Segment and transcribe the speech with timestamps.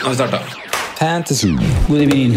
[0.00, 0.38] Nå har vi starta.
[0.98, 1.48] Fantasy.
[1.88, 2.34] God evening.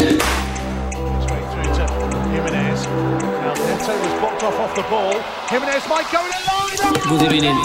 [7.08, 7.56] God evening.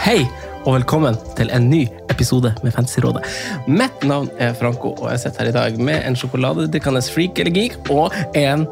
[0.00, 0.26] Hei,
[0.64, 3.22] og velkommen til en ny episode med Fantasyrådet.
[3.68, 7.54] Mitt navn er Franco, og jeg sitter her i dag med en sjokoladedrikkende freak eller
[7.54, 8.66] geek og en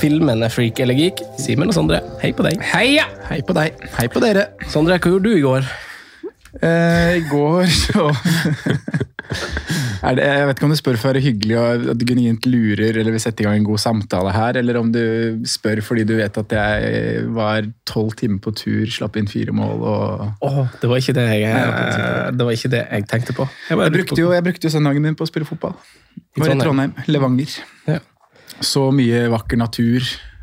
[0.00, 1.22] filmende freak eller geek.
[1.40, 2.60] Simen og Sondre, hei på deg.
[2.72, 3.06] Heia!
[3.30, 3.80] Hei på deg.
[3.98, 4.50] Hei på dere.
[4.72, 5.66] Sondre, hva gjorde du i går?
[6.60, 8.10] Eh, I går så
[10.04, 12.04] er det, Jeg vet ikke om du spør for å være hyggelig og at du
[12.04, 15.00] genuint lurer eller vil sette i gang en god samtale her, eller om du
[15.48, 19.80] spør fordi du vet at jeg var tolv timer på tur, slapp inn fire mål
[19.80, 23.48] og oh, det var ikke det jeg, det var ikke det jeg tenkte på.
[23.70, 25.78] Jeg, Jeg brukte jo, jeg brukte jo søndagen min på å spille fotball.
[26.36, 26.66] Var i Trondheim.
[26.68, 26.96] Trondheim.
[27.08, 27.56] Levanger.
[27.88, 28.02] Ja.
[28.60, 30.02] Så mye vakker natur.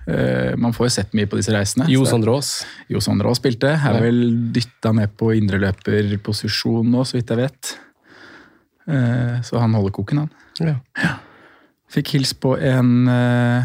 [0.09, 1.85] Eh, Man får jo sett mye på disse reisene.
[1.91, 2.65] Jo Sondre Aas.
[2.89, 3.69] Jo Sondre Aas spilte.
[3.77, 7.73] Er vel dytta ned på indreløperposisjon nå, så vidt jeg vet.
[8.89, 10.31] Eh, Så han holder koken, han.
[10.59, 11.17] Ja.
[11.89, 13.63] Fikk hils på en, eh,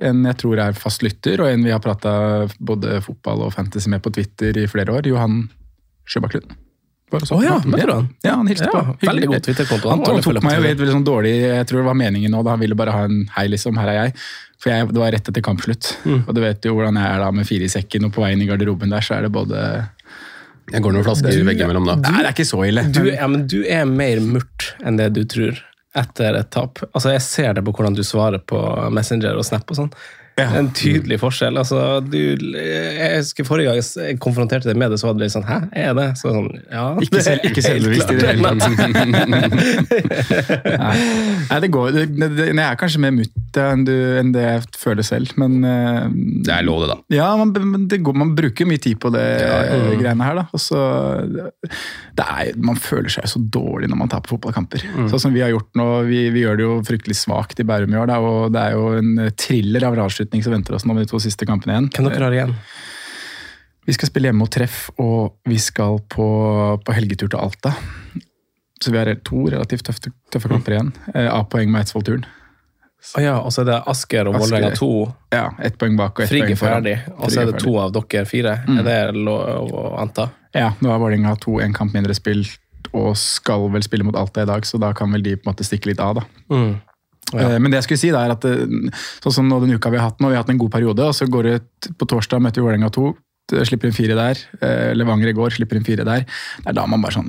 [0.00, 3.88] en jeg tror er fast lytter, og en vi har prata både fotball og fantasy
[3.88, 5.06] med på Twitter i flere år.
[5.06, 5.48] Johan
[6.06, 6.50] Sjøbakklund.
[7.14, 8.08] Bare så- Å ja, møtte du han?
[8.26, 8.96] Ja, han hilste Ja, på.
[9.08, 9.90] veldig god Twitter-konto.
[9.92, 12.42] Han, Han tok meg jo et veldig sånn dårlig Jeg tror det var meningen nå,
[12.46, 13.78] da han ville bare ha en hei, liksom.
[13.80, 14.14] Her er jeg.
[14.64, 15.90] For jeg, det var rett etter kampslutt.
[16.08, 16.22] Mm.
[16.28, 18.40] Og du vet jo hvordan jeg er da med fire i sekken, og på veien
[18.40, 19.60] i garderoben der, så er det både
[20.72, 21.96] Jeg går noen flasker veggimellom da.
[22.00, 22.86] Nei, det er ikke så ille.
[22.90, 25.58] Du, ja, men du er mer murt enn det du tror
[25.94, 26.80] etter et tap.
[26.94, 28.56] Altså, jeg ser det på hvordan du svarer på
[28.90, 29.92] Messenger og Snap og sånn.
[30.34, 30.48] Ja.
[30.58, 31.54] En tydelig forskjell.
[31.60, 35.34] Altså, du, jeg husker Forrige gang jeg konfronterte deg med det, så var det litt
[35.34, 36.06] sånn Hæ, er det?
[36.18, 38.64] Så sånn, ja, Ikke, selv, ikke det er helt selvbevisst i det hele tatt.
[41.52, 44.64] Nei, det går det, det, det, Jeg er kanskje mer mutta enn, enn det jeg
[44.80, 46.08] føler selv, men eh,
[46.48, 46.98] Det er lov, det, da.
[47.14, 47.54] Ja, man,
[47.90, 50.40] det går, man bruker mye tid på det eh, greiene her.
[50.40, 50.46] da.
[50.50, 50.80] Og så,
[52.18, 54.82] det er, man føler seg så dårlig når man taper fotballkamper.
[55.12, 55.88] Sånn som vi har gjort nå.
[56.10, 58.10] Vi, vi gjør det jo fryktelig svakt i Bærum i år.
[58.10, 59.94] Da, og det er jo en thriller av
[60.24, 61.90] avslutning som venter oss nå med de to siste kampene igjen.
[61.92, 62.54] Hvem dere har igjen?
[63.84, 66.26] Vi skal spille hjemme mot Treff, og vi skal på,
[66.84, 67.74] på helgetur til Alta.
[68.80, 70.92] Så vi har to relativt tøffe, tøffe kamper igjen.
[71.14, 72.24] Eh, A-poeng med Eidsvoll-turen.
[73.18, 74.38] Oh ja, og så er det Asker og.
[74.40, 74.88] Vålerenga to.
[75.32, 76.56] Ja, ett poeng bak og ett poeng foran.
[76.56, 76.86] foran.
[76.86, 78.56] ferdig, og så er det to av dere fire.
[78.64, 80.30] Er det lov å anta?
[80.56, 82.60] Ja, nå har Vålerenga to en kamp mindre spilt
[82.94, 85.52] og skal vel spille mot Alta i dag, så da kan vel de på en
[85.52, 86.24] måte stikke litt av, da.
[86.52, 86.74] Mm.
[87.34, 87.50] Ja.
[87.54, 88.64] Eh, Men det jeg skulle si er at eh,
[89.24, 91.04] sånn som nå den uka vi har hatt nå, vi har hatt en god periode,
[91.10, 91.60] og så går det
[91.98, 93.06] på torsdag møter vi Vålerenga 2,
[93.68, 94.38] slipper inn fire der.
[94.64, 96.24] Eh, Levanger i går slipper inn fire der.
[96.62, 97.28] Det er da man bare sånn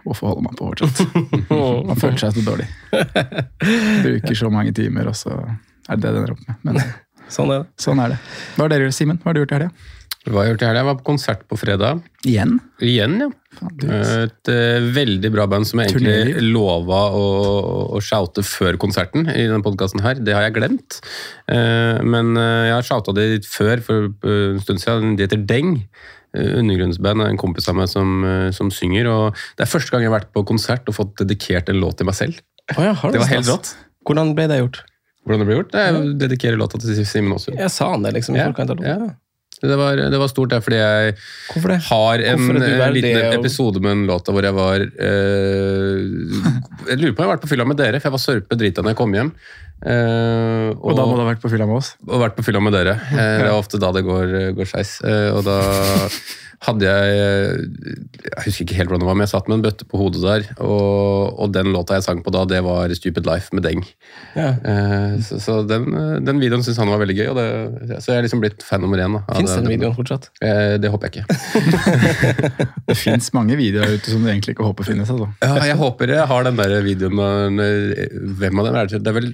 [0.00, 1.02] Hvorfor holder man på fortsatt?
[1.90, 2.64] Man føler seg så dårlig.
[4.06, 6.56] Bruker så mange timer, og så er det det det ender opp med.
[6.64, 6.80] Men
[7.30, 7.68] Sånn er det.
[7.78, 8.16] sånn er det.
[8.56, 9.18] Hva har dere gjort, Simen?
[9.20, 9.70] Hva har du gjort i helga?
[10.28, 10.80] Hva har jeg gjort i helga?
[10.82, 12.00] Jeg var på konsert på fredag.
[12.28, 12.58] Igjen?
[12.84, 13.28] Igjen, ja.
[14.20, 17.22] Et eh, veldig bra band som jeg egentlig lova å,
[17.96, 20.20] å shoute før konserten i denne podkasten her.
[20.20, 20.98] Det har jeg glemt.
[21.48, 25.16] Eh, men eh, jeg har shouta det litt før, for en stund siden.
[25.16, 25.78] De heter Deng.
[26.36, 28.20] Undergrunnsband er en kompis av meg som,
[28.54, 29.08] som synger.
[29.10, 31.98] og Det er første gang jeg har vært på konsert og fått dedikert en låt
[31.98, 32.38] til meg selv.
[32.76, 33.72] Oh, ja, har du Det var helt rått.
[34.06, 34.84] Hvordan ble det gjort?
[35.24, 35.72] Hvordan det ble gjort?
[35.72, 37.58] Det er å dedikere låta til Simen Aasund.
[37.58, 38.38] Jeg sa han det, liksom.
[38.38, 39.10] Ja, ja.
[39.60, 41.14] Det var, det var stort, det, fordi jeg
[41.52, 41.78] Hvorfor det?
[41.88, 45.96] har en, Hvorfor en liten episode med en låt hvor jeg var eh,
[46.88, 48.58] Jeg lurer på om jeg har vært på fylla med dere, for jeg var sørpe
[48.60, 49.32] drita når jeg kom hjem.
[49.80, 51.94] Uh, Og da må du ha vært på fylla med oss?
[52.04, 52.98] og vært på fylla med dere.
[53.00, 54.98] Uh, Det er ofte da det går, går skeis.
[55.04, 55.56] Uh, Og da
[56.60, 57.12] hadde jeg
[58.20, 60.20] Jeg husker ikke helt hvordan det var, men jeg satt med en bøtte på hodet
[60.24, 60.44] der.
[60.60, 63.84] Og, og den låta jeg sang på da, det var Stupid Life med Deng.
[64.36, 64.50] Ja.
[64.60, 65.88] Uh, Så, så den,
[66.26, 68.84] den videoen syns han var veldig gøy, og det, så jeg er liksom blitt fan
[68.84, 69.18] nummer én.
[69.38, 70.30] Fins den videoen fortsatt?
[70.44, 71.26] Uh, Det håper jeg ikke.
[72.90, 75.10] Det fins mange videoer ute som du egentlig ikke håper finnes.
[75.12, 75.30] Altså.
[75.40, 77.60] Ja, jeg håper jeg har den der videoen
[78.40, 79.00] Hvem av dem er det?
[79.00, 79.32] Det er vel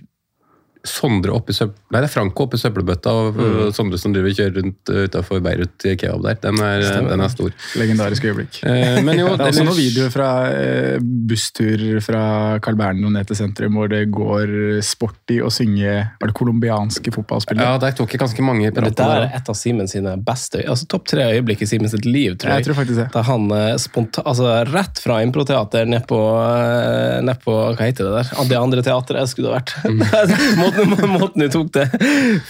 [0.89, 1.77] Sondre oppi søppel...
[1.93, 3.59] Nei, det er Franco oppi søppelbøtta, og mm.
[3.77, 6.39] Sondre som driver kjører rundt uh, utafor Beirut i kebab der.
[6.43, 7.53] Den er, den er stor.
[7.79, 8.61] Legendarisk øyeblikk.
[8.67, 12.23] Eh, men jo, det er også noen videoer fra eh, busstur fra
[12.65, 17.77] Carl Berner ned til sentrum, hvor det går sporty å synge Er det colombianske fotballspillere?
[17.77, 18.97] Ja, der tok jeg ganske mange pirater.
[18.97, 22.35] det er et av Simens sine beste altså Topp tre øyeblikk i Simens sitt liv,
[22.39, 22.63] tror jeg.
[22.63, 23.09] Jeg tror faktisk det.
[23.15, 23.49] Da han
[23.83, 24.07] spontan...
[24.07, 28.49] sponta, altså Rett fra improteater ned på, eh, ned på Hva heter det der?
[28.51, 29.75] Det andre teatret skulle det vært.
[30.61, 30.76] måten,
[31.17, 31.87] måten du tok det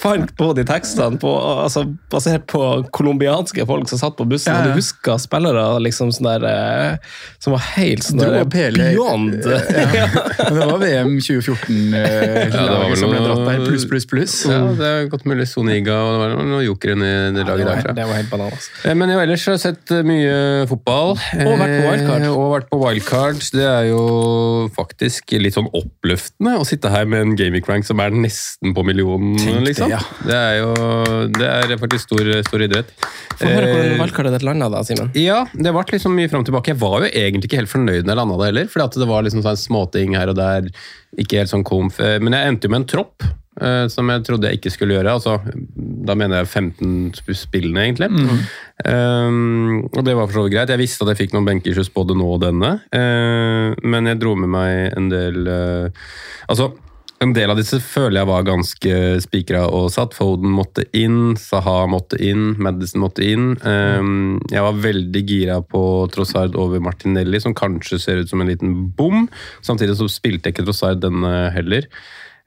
[0.00, 1.30] Fant på de tekstene på,
[1.64, 2.60] altså, basert på
[2.94, 4.70] colombianske folk som satt på bussen, Ja, ja.
[4.70, 9.36] og du huska spillere liksom sånn der eh, som var helt sånn der beyond.
[9.96, 10.06] Ja.
[10.50, 13.62] Men det var VM 2014 eh, Ja, det var som ble dratt der.
[13.66, 14.34] Pluss, pluss, pluss.
[14.48, 17.94] Ja, det er godt mulig Soniga og det var noen jokere i det laget derfra.
[17.96, 18.68] det var helt bananas.
[18.84, 21.14] Eh, Men jo, ellers har jeg sett eh, mye fotball.
[21.16, 22.26] Og vært på wildcard.
[22.26, 23.42] Eh, Og vært på wildcard.
[23.56, 24.02] Det er jo
[24.76, 28.84] faktisk litt sånn oppløftende å sitte her med en gaming rank som er nesten på
[28.86, 29.90] millionen, Tenk det, liksom.
[29.92, 30.00] ja.
[30.26, 30.72] Det er jo
[31.36, 32.90] det er faktisk stor, stor idrett.
[33.36, 35.10] Få høre hvordan Eh, valgkartet ditt landa da, Simen.
[35.14, 36.72] ja, det ble liksom mye fram og tilbake.
[36.74, 39.22] Jeg var jo egentlig ikke helt fornøyd når jeg landa det heller, fordi det var
[39.26, 40.70] liksom sånn småting her og der.
[41.18, 42.00] Ikke helt sånn komf.
[42.00, 43.22] Eh, Men jeg endte jo med en tropp.
[43.60, 45.14] eh, Som jeg trodde jeg ikke skulle gjøre.
[45.16, 45.40] altså
[46.06, 48.10] Da mener jeg 15 spillene, egentlig.
[48.84, 50.68] Um, og det var for så vidt greit.
[50.74, 52.74] Jeg visste at jeg fikk noen benkersjus både nå og denne.
[52.92, 55.88] uh, men jeg dro med meg en del uh,
[56.50, 56.74] Altså,
[57.24, 60.14] en del av disse føler jeg var ganske spikra og satt.
[60.16, 63.54] Foden måtte inn, Saha måtte inn, Madison måtte inn.
[63.64, 65.80] Um, jeg var veldig gira på
[66.12, 69.26] Trossard over Martinelli, som kanskje ser ut som en liten bom.
[69.64, 71.88] Samtidig så spilte jeg ikke Trossard denne heller.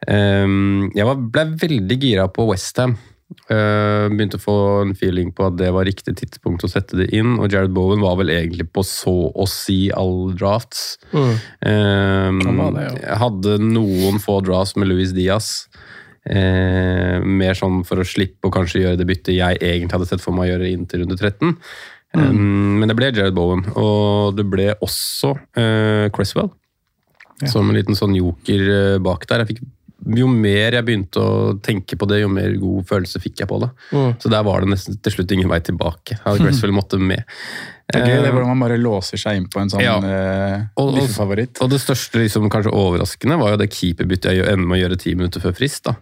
[0.07, 2.99] Um, jeg ble veldig gira på Westham.
[3.49, 7.09] Uh, begynte å få en feeling på at det var riktig tidspunkt å sette det
[7.15, 7.37] inn.
[7.37, 10.97] Og Jared Bowen var vel egentlig på så å si all drafts.
[11.13, 13.19] Um, Han det, ja.
[13.21, 15.69] Hadde noen få drafts med Louis Diaz.
[16.29, 20.25] Uh, mer sånn for å slippe å kanskje gjøre det byttet jeg egentlig hadde sett
[20.25, 21.55] for meg å gjøre inn til runde 13.
[22.17, 26.49] Um, men det ble Jared Bowen, og det ble også uh, Cresswell.
[27.47, 29.45] Som en liten sånn joker eh, bak der.
[29.45, 29.67] Jeg fikk,
[30.15, 33.59] jo mer jeg begynte å tenke på det, jo mer god følelse fikk jeg på
[33.61, 33.69] det.
[33.91, 34.13] Mm.
[34.21, 36.19] Så der var det nesten til slutt ingen vei tilbake.
[36.23, 37.23] Hadde Cresswell måtte med.
[37.89, 39.97] Det er gøy det Eh, hvordan man bare låser seg inn på en sånn Ja.
[39.97, 41.09] eh, Og- og-
[41.61, 44.99] Og det største, liksom, kanskje overraskende, var jo det keeperbyttet jeg ender med å gjøre
[44.99, 45.83] ti minutter før frist.
[45.83, 45.95] da.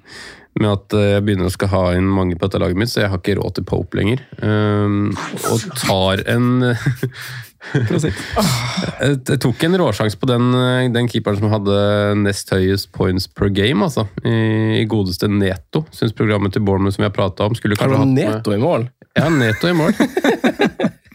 [0.57, 3.03] Med at eh, jeg begynner å skal ha inn mange på dette laget mitt, så
[3.03, 4.23] jeg har ikke råd til Pope lenger.
[4.41, 5.11] Um,
[5.51, 6.47] og tar en
[9.01, 11.77] jeg, tok en råsjanse på den, eh, den keeperen som hadde
[12.21, 14.07] nest høyest points per game, altså.
[14.23, 15.85] I, i godeste Neto.
[15.95, 18.61] Syns programmet til Bournemouth som vi har prata om, skulle kanskje hatt med Neto i
[18.61, 18.87] mål?
[19.17, 19.93] Ja, Neto i mål.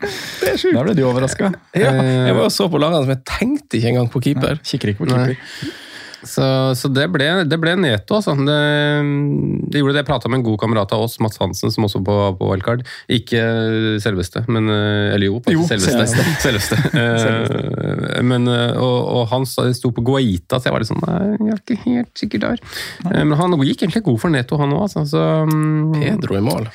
[0.02, 0.74] Det er sjukt!
[0.74, 1.52] Da ble du overraska.
[1.78, 4.58] Ja, jeg var og så på lagene som jeg tenkte ikke engang på keeper.
[4.66, 5.36] Kikker ikke på Nei.
[6.22, 6.44] Så,
[6.78, 8.34] så det, ble, det ble Neto, altså.
[8.38, 8.58] Det,
[9.72, 10.02] det gjorde det.
[10.04, 12.84] Jeg prata med en god kamerat av oss, Mats Hansen, som også var på wildcard.
[13.10, 13.42] Ikke
[14.02, 16.06] selveste, men eh, Eller jo, Jo, selveste.
[16.44, 16.78] selveste.
[17.24, 17.58] selveste.
[17.58, 21.02] Eh, men, eh, og, og han sa- sto på Guaita, så jeg var litt sånn
[21.02, 22.62] Nei, jeg er ikke helt sikker der.
[23.08, 23.18] Nei.
[23.25, 24.86] Men han gikk egentlig god for Neto, han òg.
[25.02, 25.26] Altså,
[25.98, 26.70] Pedro i mål.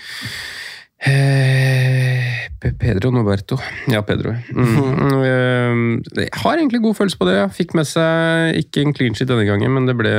[1.06, 2.48] Eh,
[2.80, 3.58] Pedro Noberto.
[3.88, 4.34] Ja, Pedro.
[4.54, 5.04] Mm.
[5.28, 7.36] Eh, Jeg har egentlig god følelse på det.
[7.38, 10.12] Jeg fikk med seg ikke en clean sheet denne gangen, men det ble,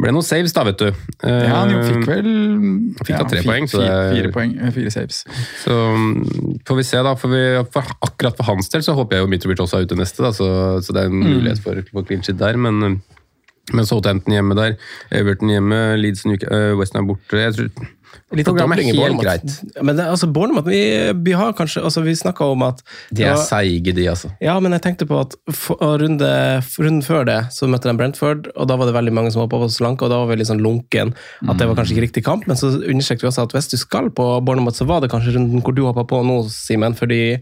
[0.00, 0.86] ble noen saves, da, vet du.
[1.24, 2.28] Eh, Ja, han fikk vel
[3.00, 5.22] Fikk da tre fi- poeng, det er- Fire poeng, eh, fire saves.
[5.62, 7.14] Så mm, får vi se, da.
[7.20, 9.98] For, vi, for akkurat for hans del så håper jeg jo Mitrovic også er ute
[10.00, 10.48] neste, da, så,
[10.84, 12.56] så det er en mulighet for, for clean sheet der.
[12.60, 13.00] Men,
[13.72, 14.76] men Southampton hjemme der,
[15.12, 17.40] Everton hjemme, Leeds Western Westham borte.
[17.40, 17.70] Jeg tror
[18.34, 19.56] Litt av programmet er helt greit.
[19.80, 20.80] Men det, altså, Bournemouth, vi,
[21.26, 22.82] vi har kanskje altså, Vi snakka om at
[23.14, 24.30] De er seige, de, altså.
[24.44, 26.30] Ja, men jeg tenkte på at for, runde,
[26.78, 29.60] runden før det så møtte de Brentford, og da var det veldig mange som hoppa
[29.62, 32.24] på slanke, og da var vi litt sånn lunken at det var kanskje ikke riktig
[32.26, 35.12] kamp, men så understreket vi også at hvis du skal på Bournemouth, så var det
[35.12, 37.38] kanskje runden hvor du hoppa på nå, Simen, fordi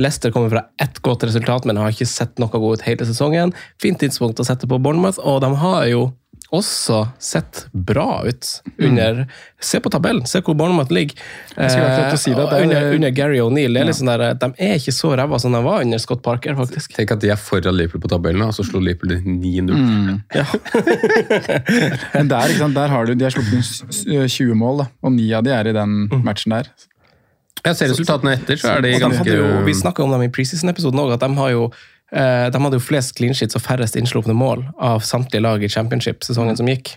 [0.00, 3.54] Leicester kommer fra ett godt resultat, men har ikke sett noe godt ut hele sesongen.
[3.82, 6.06] Fint tidspunkt å sette på Bournemouth, og de har jo
[6.54, 8.48] også sett bra ut
[8.78, 9.24] under
[9.60, 11.16] Se på tabellen, se hvor Bournemouth ligger.
[11.56, 13.78] Si det, det er- under, under Gary O'Neill.
[13.78, 13.84] Ja.
[13.88, 16.92] Liksom der, De er ikke så ræva som de var under Scott Parker, faktisk.
[16.94, 19.72] Tenk at de er foran Liverpool på tabellen, og så slo Liverpool 9-0.
[19.72, 20.20] Mm.
[22.14, 24.04] Men der, ikke sant, der har du, de har sluppet inn s- s-
[24.36, 26.70] 20 mål, da, og ni av de er i den matchen der.
[27.66, 31.00] Jeg ser resultatene etter, så er de ganske jo, vi snakka om dem i preseason-episoden
[31.02, 31.72] òg, at de har jo eh,
[32.12, 36.22] de hadde jo flest clean sheets og færrest innslupne mål av samtlige lag i championship
[36.22, 36.92] sesongen som gikk.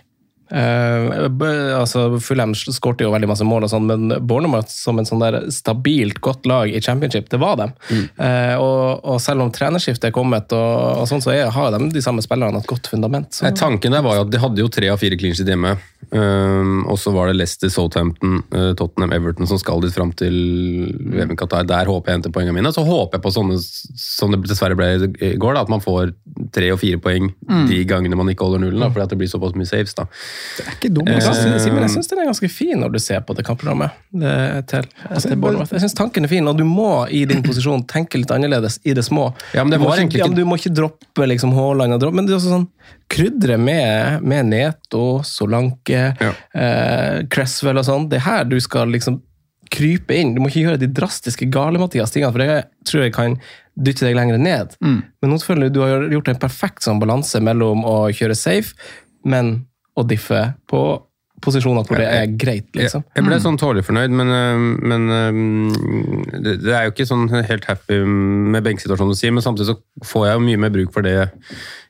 [0.50, 5.22] B- altså Fulham skåret jo veldig masse mål, og sånn, men Bournemouth som en sånn
[5.22, 7.74] der stabilt godt lag i championship, det var dem.
[7.90, 11.90] Eh, og, og selv om trenerskiftet er kommet, og, og sånn, så er, har de
[11.94, 13.30] de samme spillerne et godt fundament.
[13.34, 13.50] Så.
[13.58, 15.76] Tanken der var jo at de hadde jo tre av fire clean sheet hjemme.
[16.10, 20.34] Um, og så var det Leicester, Southampton, uh, Tottenham, Everton som skal dit fram til
[21.14, 21.66] VM Qatar.
[21.68, 22.72] Der håper jeg henter poengene mine.
[22.74, 24.88] Så håper jeg på sånne som det dessverre ble
[25.22, 26.10] i går, da, at man får
[26.56, 27.64] tre og fire poeng Mm.
[27.66, 28.80] de gangene man ikke holder nullen.
[28.82, 29.94] Da, fordi at det blir såpass mye saves.
[29.98, 30.04] da.
[30.56, 31.08] Det er ikke dumt.
[31.08, 31.34] Jeg altså.
[31.42, 33.90] synes- jeg syns den er ganske fin når du ser på det kampprogrammet.
[34.12, 34.88] Det, til,
[35.22, 35.72] til Bournemouth.
[35.72, 38.94] Jeg syns tanken er fin, og du må i din posisjon tenke litt annerledes i
[38.96, 39.30] det små.
[39.54, 42.00] Ja, men det du, må var ikke, ja, du må ikke droppe liksom Haaland, og
[42.04, 42.68] droppe, men det er også sånn
[43.10, 48.08] krydre med, med Neto, Solanke, eh, Cresswell og sånn.
[48.10, 49.20] Det er her du skal liksom
[49.70, 50.34] krype inn.
[50.34, 53.36] Du må ikke gjøre de drastiske gale Mathias tingene, for det tror jeg kan
[53.80, 54.74] dytte deg lenger ned.
[54.82, 55.00] Mm.
[55.22, 58.74] Men nå jeg du har gjort en perfekt sånn balanse mellom å kjøre safe,
[59.24, 59.66] men
[59.98, 60.82] å diffe på
[61.40, 63.02] posisjoner hvor det er greit, liksom.
[63.06, 67.06] Jeg, jeg ble sånn tålelig fornøyd, men, øh, men øh, det, det er jo ikke
[67.08, 70.74] sånn helt happy med benksituasjonen å si, men samtidig så får jeg jo mye mer
[70.74, 71.14] bruk for det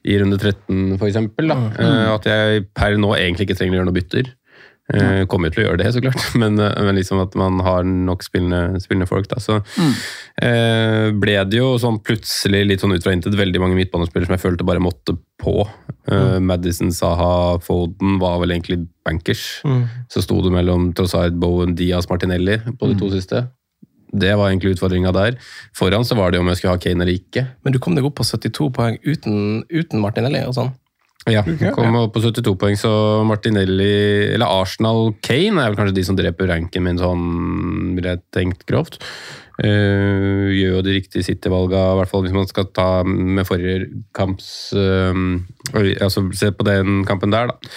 [0.06, 1.50] i runde 13, for eksempel.
[1.50, 4.30] Eh, At jeg per nå egentlig ikke trenger å gjøre noe bytter.
[4.90, 7.86] Eh, Kommer til å gjøre det, så klart, men, øh, men liksom at man har
[7.86, 9.28] nok spillende, spillende folk.
[9.30, 9.38] Da.
[9.42, 9.60] Så
[10.42, 14.36] eh, ble det jo sånn plutselig litt sånn ut fra intet veldig mange midtbanespillere som
[14.36, 15.62] jeg følte bare måtte på.
[16.10, 19.62] Eh, Madison, Saha, Foden var vel egentlig bankers.
[19.64, 19.86] Mm.
[20.12, 23.46] Så sto det mellom Trossard, Bowen, Diaz, Martinelli på de to siste.
[24.10, 25.36] Det var egentlig utfordringa der.
[25.76, 27.44] Foran så var det jo om jeg skulle ha Kane eller ikke.
[27.62, 30.72] Men du kom deg opp på 72 poeng uten, uten Martinelli og sånn.
[31.28, 31.42] Ja,
[31.76, 32.90] kom opp på 72 poeng, så
[33.28, 37.26] Martinelli Eller Arsenal Kane er vel kanskje de som dreper ranken min sånn,
[37.98, 38.96] vil jeg tenkt grovt.
[39.60, 43.90] Eh, gjør jo de riktige City-valga, i hvert fall hvis man skal ta med forrige
[44.16, 45.18] kamps eh,
[46.00, 47.58] altså Se på den kampen der, da.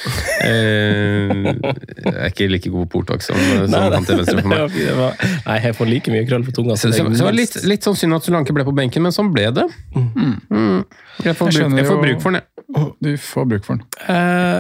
[0.44, 4.74] Eh, jeg er ikke like god portvakt som, som han til venstre for meg.
[4.76, 5.16] det var,
[5.48, 6.76] nei, jeg får like mye krøll på tunga.
[6.80, 9.16] Så, så, så det var litt, litt sånn synd at Solanke ble på benken, men
[9.16, 9.66] sånn ble det.
[9.96, 10.84] Mm.
[11.24, 12.92] Jeg, får Jeg bruk, jeg får bruk for den, jeg.
[13.00, 13.88] Du får bruk for den.
[14.12, 14.60] Eh,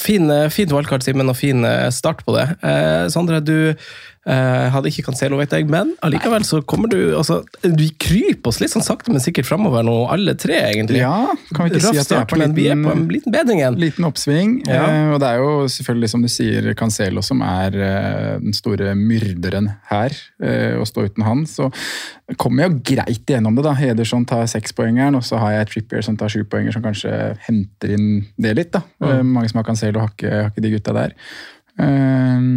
[0.00, 2.48] fin, fint valgkart, Simen, og fin start på det.
[2.64, 3.76] Eh, Sondre, du
[4.28, 8.60] eh, hadde ikke Cancelo, vet jeg, men allikevel så kommer du altså, Du kryper oss
[8.60, 11.00] litt sånn sakte, men sikkert framover nå, alle tre, egentlig.
[11.00, 12.92] Ja, kan vi ikke Raff si at vi er på en vi er liten- på
[12.96, 13.78] en liten bedring igjen.
[13.80, 14.54] Liten oppsving.
[14.68, 14.82] Ja.
[14.86, 18.94] Eh, og det er jo selvfølgelig, som du sier, Cancelo som er eh, den store
[18.98, 20.14] myrderen her.
[20.78, 21.44] Å stå uten han.
[21.48, 21.70] Så
[22.38, 23.72] kommer jeg jo greit igjennom det, da.
[23.88, 27.12] Ederson tar sekspoengeren, og så har jeg Trippier som tar sjupoenger, som kanskje
[27.48, 28.82] henter inn det litt, da.
[29.02, 31.14] Eh, mange som har Cancelo, har ikke, har ikke de gutta der.
[31.78, 32.48] Eh,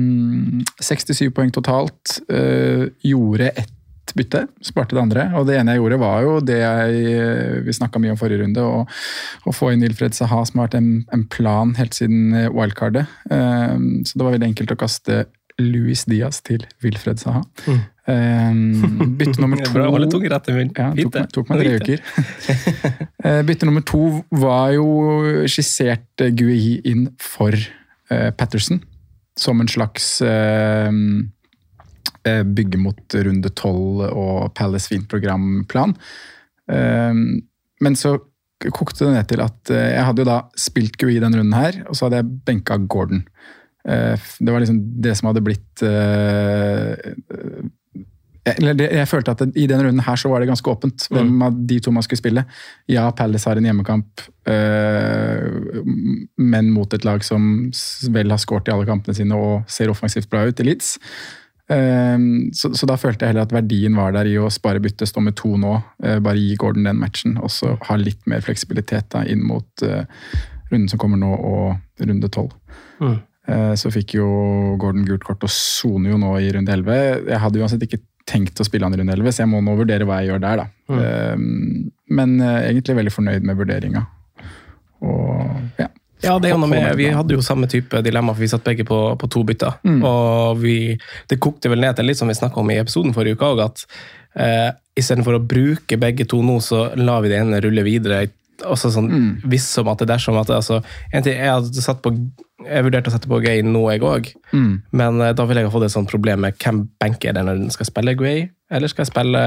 [0.81, 2.19] 67 poeng totalt.
[2.29, 3.77] Eh, gjorde ett
[4.17, 5.27] bytte, sparte det andre.
[5.39, 8.43] Og det ene jeg gjorde, var jo det jeg, eh, vi snakka mye om forrige
[8.43, 12.49] runde, å, få inn Wilfred Saha, som har vært en, en plan helt siden eh,
[12.51, 13.07] wildcardet.
[13.31, 15.23] Eh, så det var veldig enkelt å kaste
[15.61, 17.43] Luis Diaz til Wilfred Saha.
[17.67, 18.61] Eh,
[19.21, 20.15] bytte nummer to Bra, rett
[20.51, 21.25] i ja, tok, meg, det.
[21.35, 22.05] tok meg tre uker.
[23.21, 28.79] Eh, Bytte nummer to var jo skissert eh, Gui inn for uh, Patterson.
[29.41, 30.91] Som en slags eh,
[32.29, 35.95] eh, bygge mot runde tolv og Palace Fint-programplan.
[36.71, 37.13] Eh,
[37.81, 38.19] men så
[38.69, 41.81] kokte det ned til at eh, jeg hadde jo da spilt Gui denne runden her,
[41.87, 43.23] og så hadde jeg benka Gordon.
[43.89, 45.81] Eh, Det var liksom det som hadde blitt
[48.45, 51.43] eh, eller jeg følte at I denne runden her så var det ganske åpent hvem
[51.45, 52.45] av de to man skulle spille.
[52.91, 55.83] Ja, Palace har en hjemmekamp, øh,
[56.37, 57.69] men mot et lag som
[58.13, 60.97] vel har skåret i alle kampene sine og ser offensivt bra ut i Leeds.
[61.71, 65.07] Um, så, så da følte jeg heller at verdien var der i å spare bytte,
[65.07, 68.41] stå med to nå, Uh, bare gi Gordon den matchen, og så ha litt mer
[68.43, 70.01] fleksibilitet da, inn mot uh,
[70.71, 72.55] runden som kommer nå, og runde tolv.
[72.99, 73.19] Mm.
[73.49, 74.27] Eh, Så fikk jo
[74.81, 77.27] Gordon gult kort og soner jo nå i runde 11.
[77.31, 79.75] Jeg hadde uansett ikke tenkt å spille han i runde 11, så jeg må nå
[79.79, 80.63] vurdere hva jeg gjør der.
[80.63, 80.97] da.
[80.97, 81.47] Eh,
[82.11, 84.05] Men eh, egentlig veldig fornøyd med vurderinga.
[85.01, 85.89] Og ja.
[86.21, 88.85] Ja, det er noe med, Vi hadde jo samme type dilemma, for vi satt begge
[88.85, 89.79] på, på to bytter.
[89.87, 90.03] Mm.
[90.05, 90.75] Og vi,
[91.31, 93.63] det kokte vel ned til litt som vi snakka om i episoden forrige uke òg,
[93.65, 93.81] at
[94.37, 94.69] eh,
[95.01, 98.21] istedenfor å bruke begge to nå, så lar vi det ene rulle videre
[98.67, 99.09] også sånn
[99.49, 100.81] viss om at det er dersom at altså,
[101.13, 102.11] en ting, jeg, hadde satt på,
[102.65, 104.81] jeg vurderte å sette på Gay nå, jeg òg, Mm.
[104.91, 107.61] men eh, da ville jeg ha fått et sånt problem med hvem benker det når
[107.63, 109.41] den skal spille Gray, eller skal jeg spille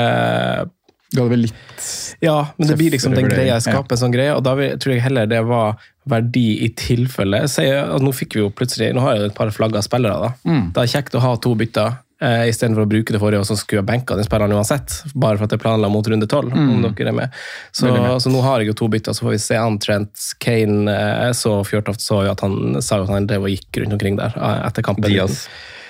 [1.14, 1.88] Du hadde vel litt
[2.24, 4.72] Ja, men det blir liksom den greia, jeg skaper, en sånn greie, og da vil,
[4.82, 5.76] tror jeg heller det var
[6.10, 7.44] verdi i tilfelle.
[7.48, 10.18] Si, altså, nå fikk vi jo plutselig, nå har jeg jo et par flagga spillere,
[10.26, 10.50] da.
[10.50, 10.66] Mm.
[10.74, 11.94] Det er kjekt å ha to bytter.
[12.22, 14.94] Uh, Istedenfor å bruke det forrige, og så skulle jeg benka den spilleren uansett.
[15.18, 17.34] Bare for at det er planla mot runde tolv, om dere er med.
[17.72, 18.02] Så, Mm.
[18.02, 18.22] Med.
[18.22, 20.14] så nå har jeg jo to bytter, så får vi se an Trent.
[20.38, 23.82] Kane eh, så Fjørtoft så jo at han sa jo at han drev og gikk
[23.82, 25.10] rundt omkring der eh, etter kampen.
[25.10, 25.48] Diaz,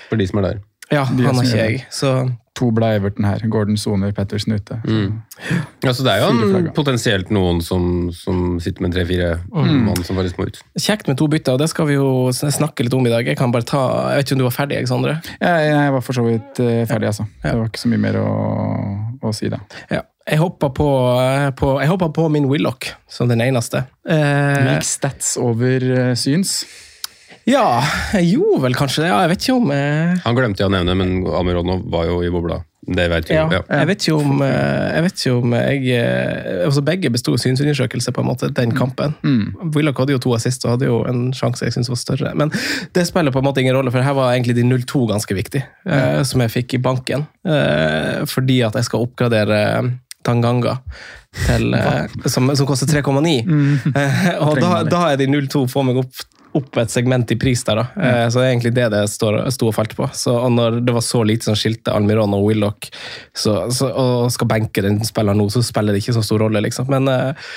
[0.09, 0.59] for de som er der.
[0.91, 1.85] Ja, Dias han har ikke jeg.
[1.93, 2.11] Så
[2.55, 3.41] To ble Everton her.
[3.51, 4.77] Gordon soner, Pettersen ute.
[4.87, 5.17] Mm.
[5.83, 10.15] Ja, så det er jo en, potensielt noen som, som sitter med tre-fire mann som
[10.15, 10.61] faktisk må ut.
[10.79, 13.27] Kjekt med to bytter, og det skal vi jo snakke litt om i dag.
[13.27, 13.83] Jeg kan bare ta,
[14.13, 15.17] jeg vet ikke om du var ferdig, Alexandre?
[15.41, 17.27] Jeg, jeg var for så vidt eh, ferdig, altså.
[17.43, 18.29] Det var ikke så mye mer å,
[19.19, 19.59] å si da.
[19.91, 20.05] Ja.
[20.25, 20.87] Jeg hoppa på,
[21.59, 23.83] på, jeg hoppet på min Willoch som den eneste.
[24.09, 26.63] Eh, Gikk stats over eh, syns.
[27.45, 27.65] Ja,
[28.25, 29.09] jo vel kanskje det.
[29.11, 32.21] Ja, jeg vet ikke om eh, Han glemte jeg å nevne, men Amironov var jo
[32.25, 32.61] i bobla.
[32.85, 33.57] Det vet vi ja, jo.
[33.57, 33.79] Ja.
[33.79, 38.13] Jeg vet ikke om eh, jeg vet ikke om jeg eh, altså Begge besto synsundersøkelse,
[38.13, 39.15] på en måte, den kampen.
[39.73, 42.33] Willoch hadde jo to assist og hadde jo en sjanse jeg syntes var større.
[42.37, 42.53] Men
[42.93, 45.65] det spiller på en måte ingen rolle, for her var egentlig de 0-2 ganske viktig,
[45.89, 47.25] eh, som jeg fikk i banken.
[47.45, 49.61] Eh, fordi at jeg skal oppgradere
[50.25, 50.79] Tanganga.
[51.45, 53.35] Til, eh, som, som koster 3,9.
[53.95, 56.23] Eh, og da, da er de 0-2 få meg opp,
[56.55, 57.81] opp et segment i pris der.
[57.81, 57.85] da.
[58.01, 59.31] Eh, så det er egentlig det det sto
[59.69, 60.09] og falt på.
[60.15, 62.89] Så, og når det var så lite som skilte Almiron og Willoch,
[63.35, 66.61] så, så, og skal benke den spilleren nå, så spiller det ikke så stor rolle,
[66.65, 66.87] liksom.
[66.91, 67.49] Men eh,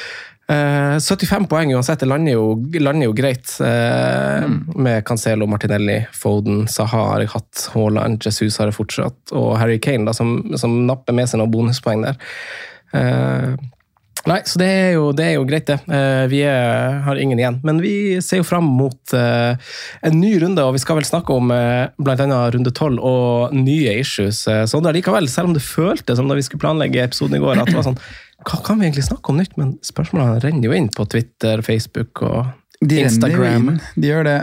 [0.51, 2.45] eh, 75 poeng uansett, det lander jo,
[2.81, 3.55] lander jo greit.
[3.65, 9.57] eh, Med Cancelo, Martinelli, Foden, Saha har jeg hatt, Haaland, Jesus har jeg fortsatt, og
[9.61, 12.23] Harry Kane, da, som, som napper med seg noen bonuspoeng der.
[12.97, 13.53] Eh,
[14.27, 15.77] Nei, så det er jo, det er jo greit, det.
[15.95, 17.61] Eh, Vi er, har ingen igjen.
[17.65, 19.55] Men vi ser jo fram mot eh,
[20.03, 23.95] en ny runde, og vi skal vel snakke om eh, annet runde tolv og nye
[24.01, 24.43] issues.
[24.71, 27.63] Sånn er likevel, selv om det føltes som da vi skulle planlegge episoden i går,
[27.63, 28.01] at det var sånn
[28.49, 29.57] Hva kan vi egentlig snakke om nytt?
[29.59, 33.73] Men spørsmålene renner jo inn på Twitter, Facebook og De Instagram.
[33.97, 34.37] de gjør det.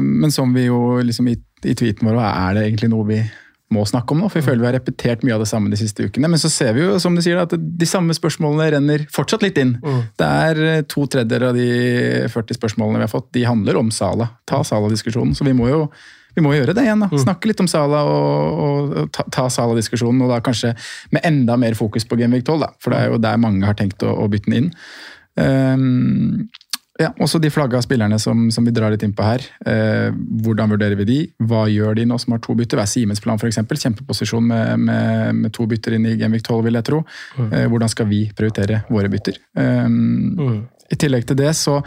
[0.00, 3.22] Men som vi jo liksom i, i tweeten vår, er det egentlig noe vi
[3.70, 4.28] må snakke om nå?
[4.30, 6.30] For vi føler vi har repetert mye av det samme de siste ukene.
[6.30, 9.58] Men så ser vi jo, som du sier, at de samme spørsmålene renner fortsatt litt
[9.62, 9.76] inn.
[10.18, 11.68] Det er eh, to tredjedeler av de
[12.32, 14.32] 40 spørsmålene vi har fått, de handler om Sala.
[14.50, 15.36] Ta Sala-diskusjonen.
[15.38, 15.84] Så vi må jo
[16.34, 17.02] vi må gjøre det igjen.
[17.02, 17.08] da.
[17.18, 20.22] Snakke litt om Sala og, og ta, ta Sala-diskusjonen.
[20.26, 20.74] Og da kanskje
[21.14, 22.72] med enda mer fokus på Genvik 12, da.
[22.82, 24.72] for det er jo der mange har tenkt å, å bytte den inn.
[25.40, 26.48] Um,
[27.00, 29.44] ja, også de flagga spillerne som, som vi drar litt inn på her.
[29.66, 30.10] Eh,
[30.44, 31.18] hvordan vurderer vi de?
[31.48, 32.76] Hva gjør de nå som har to bytter?
[32.76, 33.60] Hva er Simens plan f.eks.?
[33.80, 37.00] Kjempeposisjon med, med, med to bytter inn i Genvik 12, vil jeg tro.
[37.46, 39.40] Eh, hvordan skal vi prioritere våre bytter?
[39.56, 41.78] Um, I tillegg til det så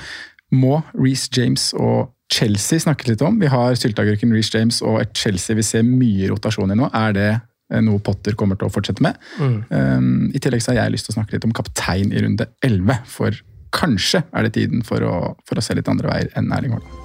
[0.53, 3.37] må Reece James og Chelsea snakke litt om.
[3.41, 6.89] Vi har sylteagurken Reece James og et Chelsea vi ser mye rotasjon i nå.
[6.89, 9.21] Er det eh, noe Potter kommer til å fortsette med?
[9.37, 12.49] Um, I tillegg så har jeg lyst til å snakke litt om kaptein i runde
[12.65, 13.03] 11.
[13.13, 15.15] For kanskje er det tiden for å,
[15.47, 17.02] for å se litt andre veier enn Erling Haaland.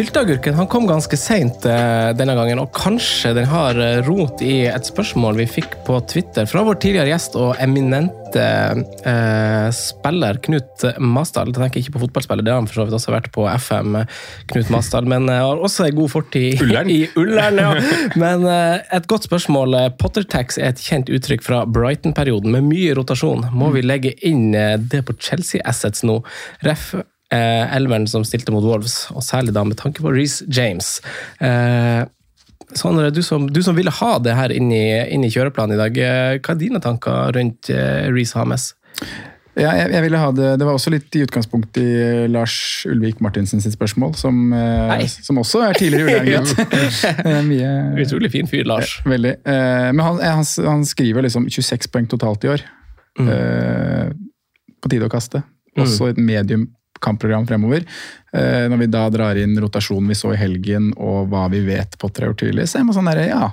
[0.00, 4.62] Sylteagurken han kom ganske seint eh, denne gangen, og kanskje den har eh, rot i
[4.64, 8.46] et spørsmål vi fikk på Twitter fra vår tidligere gjest og eminente
[9.10, 11.52] eh, spiller Knut Masdal.
[11.52, 14.00] Jeg tenker ikke på fotballspiller, det har han for så vidt også vært på FM,
[14.54, 16.88] Knut Masdal, men eh, har også en god fortid Ullern.
[16.96, 17.60] i Ullern.
[17.60, 17.76] Ja.
[18.24, 19.82] Men eh, et godt spørsmål.
[20.00, 23.50] Pottertax er et kjent uttrykk fra Brighton-perioden med mye rotasjon.
[23.52, 26.22] Må vi legge inn det på Chelsea Assets nå?
[26.64, 26.94] Ref
[27.34, 30.98] eh, elveren som stilte mot Wolves, og særlig da med tanke på Reece James.
[31.40, 32.06] Eh,
[32.70, 33.18] Sondre, du
[33.50, 36.54] du som ville ha det her inn i, inn i kjøreplanen i dag, eh, hva
[36.54, 38.70] er dine tanker rundt eh, Reece Hames?
[39.58, 42.54] Ja, jeg, jeg ville ha det, det var også litt i utgangspunktet i eh, Lars
[42.86, 46.54] Ulvik Martinsen sitt spørsmål, som, eh, som også er tidligere Ullern-gutt.
[47.30, 49.00] Eh, Utrolig fin fyr, Lars.
[49.02, 49.32] Ja, veldig.
[49.42, 52.62] Eh, men han, han, han skriver liksom 26 poeng totalt i år.
[53.20, 54.12] Eh,
[54.80, 55.42] på tide å kaste.
[55.80, 56.68] Også et medium
[57.02, 57.84] kampprogram fremover.
[58.32, 61.96] Eh, når vi da drar inn rotasjonen vi så i helgen og hva vi vet
[61.98, 63.48] på tre år tidlig, så er man sånn derre, ja.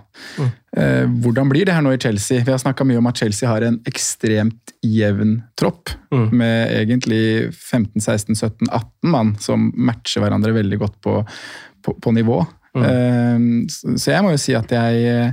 [0.77, 2.43] Eh, hvordan blir det her nå i Chelsea?
[2.45, 5.95] Vi har snakka mye om at Chelsea har en ekstremt jevn tropp.
[6.11, 11.19] Med egentlig 15-16-17-18 mann som matcher hverandre veldig godt på,
[11.83, 12.39] på, på nivå.
[12.77, 13.37] Eh,
[13.73, 15.27] så så jeg må jo si at jeg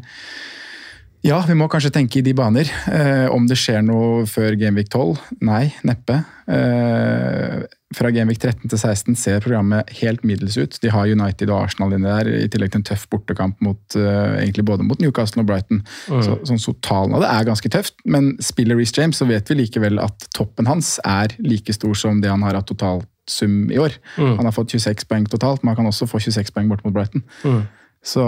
[1.25, 2.69] Ja, vi må kanskje tenke i de baner.
[2.93, 5.23] Eh, om det skjer noe før Gameweek 12?
[5.49, 6.19] Nei, neppe.
[6.45, 7.63] Eh,
[7.97, 10.77] fra Gameweek 13 til 16 ser programmet helt middels ut.
[10.83, 14.35] De har United og Arsenal inne der, i tillegg til en tøff bortekamp mot, eh,
[14.43, 15.81] egentlig både mot Newcastle og Brighton.
[16.13, 16.21] Mm.
[16.27, 19.63] Så, sånn Totalen av det er ganske tøft, men spiller Reece James, så vet vi
[19.63, 23.97] likevel at toppen hans er like stor som det han har hatt totalsum i år.
[24.21, 24.37] Mm.
[24.43, 26.93] Han har fått 26 poeng totalt, men han kan også få 26 poeng bort mot
[26.93, 27.25] Brighton.
[27.49, 27.65] Mm.
[28.05, 28.25] Så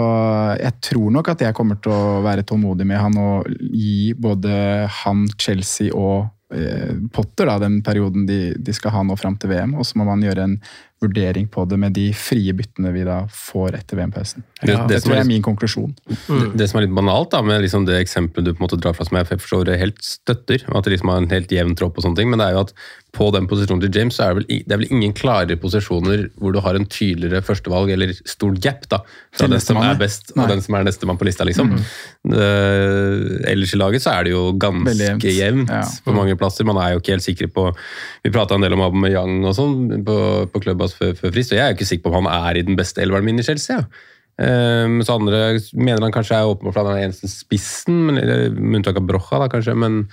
[0.57, 4.51] jeg tror nok at jeg kommer til å være tålmodig med han og gi både
[5.03, 6.25] han, Chelsea og
[6.57, 9.75] eh, Potter da, den perioden de, de skal ha nå fram til VM.
[9.77, 10.57] Og så må man gjøre en
[11.01, 14.43] vurdering på det med de frie byttene vi da får etter VM-pausen.
[14.63, 15.91] Det- Det, det tror jeg er min konklusjon.
[16.07, 18.79] Det, det som er litt banalt da, med liksom det eksempelet du på en måte
[18.81, 21.97] drar fra, som jeg forstår helt støtter, at det liksom har en helt jevn tropp
[21.97, 22.73] og sånne ting, men det er jo at
[23.17, 26.27] på den posisjonen til James så er det vel, det er vel ingen klare posisjoner
[26.37, 28.99] hvor du har en tydeligere førstevalg, eller stor gap da,
[29.37, 30.43] fra den som er best Nei.
[30.43, 31.77] og den som er nestemann på lista, liksom.
[32.23, 35.23] Det- ellers i laget så er det jo ganske jevnt.
[35.23, 35.81] jevnt Ja.
[36.05, 36.65] på mange plasser.
[36.65, 37.73] Man er jo ikke helt sikre på
[38.23, 41.57] Vi prata en del om Aubameyang og sånn på, på Clubhouse før, før frist, og
[41.57, 43.43] jeg er jo ikke sikker på om han er i den beste elveren min i
[43.43, 43.75] Chelsea.
[43.75, 43.83] Ja.
[44.37, 48.19] Um, så andre mener han kanskje er åpenbart for han er den eneste spissen, men,
[48.53, 49.73] med unntak av Brocha, da kanskje.
[49.77, 50.03] Men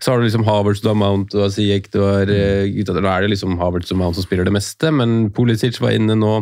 [0.00, 2.30] så har du liksom Havertz, du har Mount, du har Siek du har
[2.72, 5.96] gutta, Nå er det liksom Havertz og Mount som spiller det meste, men Pulisic var
[5.96, 6.32] inne nå.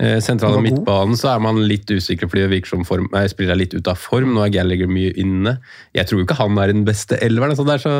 [0.00, 3.56] Uh, sentrale midtbanen så er man litt usikker fordi det virker som form, nei, spiller
[3.56, 4.32] er litt ute av form.
[4.36, 5.58] Nå er Gallagher mye inne.
[5.96, 7.52] Jeg tror jo ikke han er den beste elveren.
[7.52, 7.94] Altså, det er så,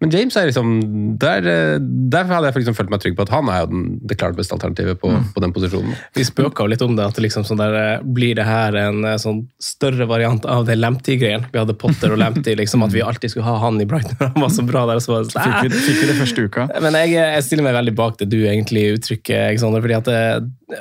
[0.00, 0.72] men James er liksom
[1.20, 1.44] der,
[1.82, 4.36] Derfor hadde jeg liksom følt meg trygg på at han er jo den, det klart
[4.38, 5.94] beste alternativet på, på den posisjonen.
[6.16, 8.76] Vi spøka jo litt om det, at det liksom sånn der, eh, blir det her
[8.78, 11.48] en eh, sånn større variant av det Lamptey-greien.
[11.50, 14.14] Vi hadde Potter og Lamptey, liksom, at vi alltid skulle ha han i Brighton.
[14.34, 15.00] Han var så bra der.
[15.02, 16.66] Så det sånn, Fikk vi, fikk vi det første uka.
[16.84, 19.48] Men jeg, jeg stiller meg veldig bak det du egentlig uttrykker.
[19.48, 20.20] Alexander, fordi at det,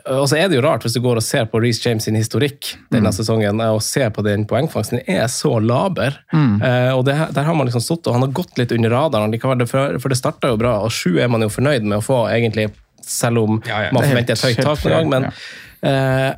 [0.05, 2.17] og så er det jo rart hvis du går og ser på Reece James sin
[2.19, 6.19] historikk denne sesongen, eh, og ser på den poengfangsten, den er så laber.
[6.35, 9.33] Eh, og det, der har man liksom stått, og han har gått litt under radaren
[9.33, 12.21] likevel, for, det starta jo bra, og sju er man jo fornøyd med å få,
[12.31, 12.69] egentlig,
[13.01, 13.91] selv om Ja, ja.
[13.95, 15.11] man er forventer et høyt tak på en gang.
[15.11, 15.29] Men
[15.89, 16.29] eh,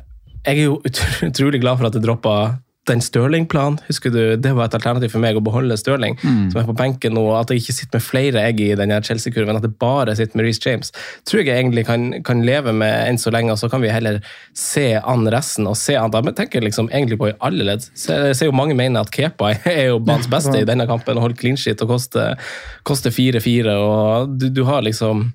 [0.44, 0.78] jeg er jo
[1.30, 2.36] utrolig glad for at det droppa
[2.84, 3.78] den Stirling-planen.
[3.88, 6.18] Husker du, Det var et alternativ for meg å beholde Stirling,
[6.52, 7.22] som er på benken nå.
[7.38, 10.44] At jeg ikke sitter med flere egg i denne Chelsea-kurven, at jeg bare sitter med
[10.44, 10.92] Reece James.
[11.24, 14.20] Tror jeg egentlig kan, kan leve med enn så lenge, og så kan vi heller
[14.52, 15.66] se an resten.
[15.70, 17.88] og se an, da men tenker jeg liksom egentlig på i alle ledd.
[18.04, 21.28] Jeg ser jo mange mener at Kepa er jo banens beste i denne kampen, og
[21.28, 22.36] holder clean shit og koster
[22.84, 23.78] koster 4-4.
[23.80, 25.30] og du, du har liksom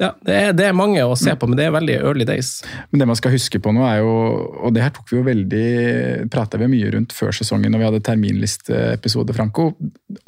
[0.00, 2.62] ja, det er, det er mange å se på, men det er veldig early days.
[2.90, 4.14] Men det man skal huske på nå er jo,
[4.64, 5.64] og det her tok vi jo veldig,
[6.32, 9.70] pratet vi mye rundt før sesongen når vi hadde terminlisteepisode, Franco.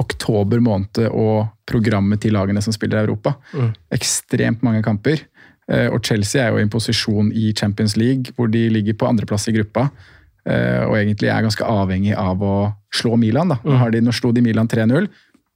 [0.02, 3.34] Oktober måned og programmet til lagene som spiller i Europa.
[3.94, 5.24] Ekstremt mange kamper.
[5.70, 9.08] Eh, Og Chelsea er jo i en posisjon i Champions League hvor de ligger på
[9.08, 9.88] andreplass i gruppa.
[10.44, 12.54] eh, Og egentlig er ganske avhengig av å
[12.92, 13.48] slå Milan.
[13.48, 13.58] da.
[13.64, 15.08] Nå, har de, nå slo de Milan 3-0.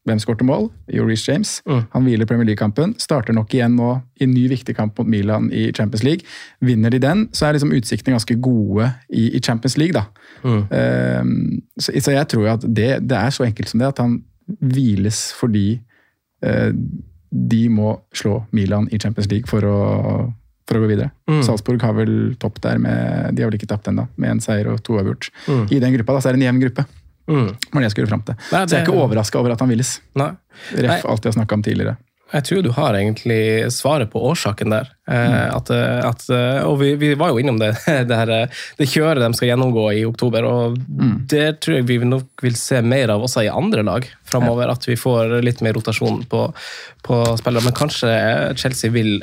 [0.06, 0.68] Hvem skårte mål?
[0.94, 1.26] Jo, James.
[1.66, 1.86] James.
[1.92, 2.94] Han hviler Premier League-kampen.
[3.02, 3.88] Starter nok igjen nå
[4.20, 6.22] i en ny viktig kamp mot Milan i Champions League.
[6.62, 9.96] Vinner de den, så er liksom utsiktene ganske gode i, i Champions League.
[9.96, 10.06] da.
[10.46, 14.02] Ehm, så, så jeg tror jo at det, det er så enkelt som det, at
[14.04, 14.20] han
[14.62, 15.80] hviles fordi
[16.46, 16.70] uh,
[17.30, 19.78] de må slå Milan i Champions League for å,
[20.68, 21.10] for å gå videre.
[21.42, 24.70] Salzburg har vel topp der, med, de har vel ikke tapt ennå, med en seier
[24.70, 25.32] og to avgjort.
[25.74, 26.86] I den gruppa da, så er det en jevn gruppe.
[27.26, 27.46] Mm.
[27.72, 28.36] var det jeg skulle fram til.
[28.52, 30.00] Nei, Så jeg er ikke overraska over at han villes.
[30.14, 30.32] Nei.
[30.74, 30.82] Nei.
[30.86, 31.96] Ref alt jeg har snakka om tidligere.
[32.32, 34.88] Jeg tror du har egentlig svaret på årsaken der.
[35.06, 35.34] Mm.
[35.54, 37.68] at, eh, at, eh, og vi, vi var jo innom det,
[38.08, 40.42] det, her, eh, det kjøret de skal gjennomgå i oktober.
[40.48, 40.80] og
[41.30, 44.74] Det tror jeg vi nok vil se mer av også i andre lag framover.
[44.74, 46.48] At vi får litt mer rotasjon på,
[47.06, 47.68] på spillere.
[47.68, 49.20] Men kanskje eh, Chelsea vil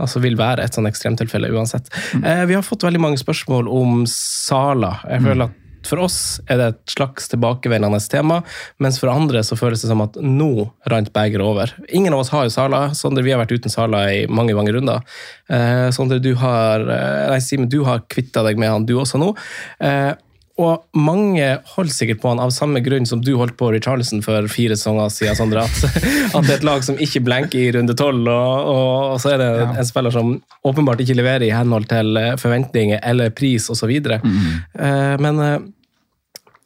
[0.00, 1.90] altså vil være et sånn ekstremtilfelle uansett.
[2.18, 4.96] Eh, vi har fått veldig mange spørsmål om Sala.
[5.10, 5.58] Jeg føler at
[5.90, 8.40] for oss er det et slags tilbakevendende tema,
[8.82, 11.74] mens for andre så føles det som at nå rant begeret over.
[11.88, 12.82] Ingen av oss har jo Sala.
[12.96, 15.04] Sondre, vi har vært uten Sala i mange mange runder.
[15.50, 19.20] Eh, Sondre, du har eh, nei, Simen, du har kvitta deg med han, du også
[19.20, 19.32] nå.
[19.84, 20.12] Eh,
[20.60, 24.48] og mange holder sikkert på han av samme grunn som du holdt på Richarlison for
[24.52, 25.64] fire sesonger siden, Sondre.
[25.64, 26.00] At,
[26.36, 29.34] at det er et lag som ikke blenker i runde tolv, og, og, og så
[29.34, 30.34] er det en spiller som
[30.66, 33.94] åpenbart ikke leverer i henhold til eh, forventninger eller pris osv.
[34.10, 35.60] Eh, men eh,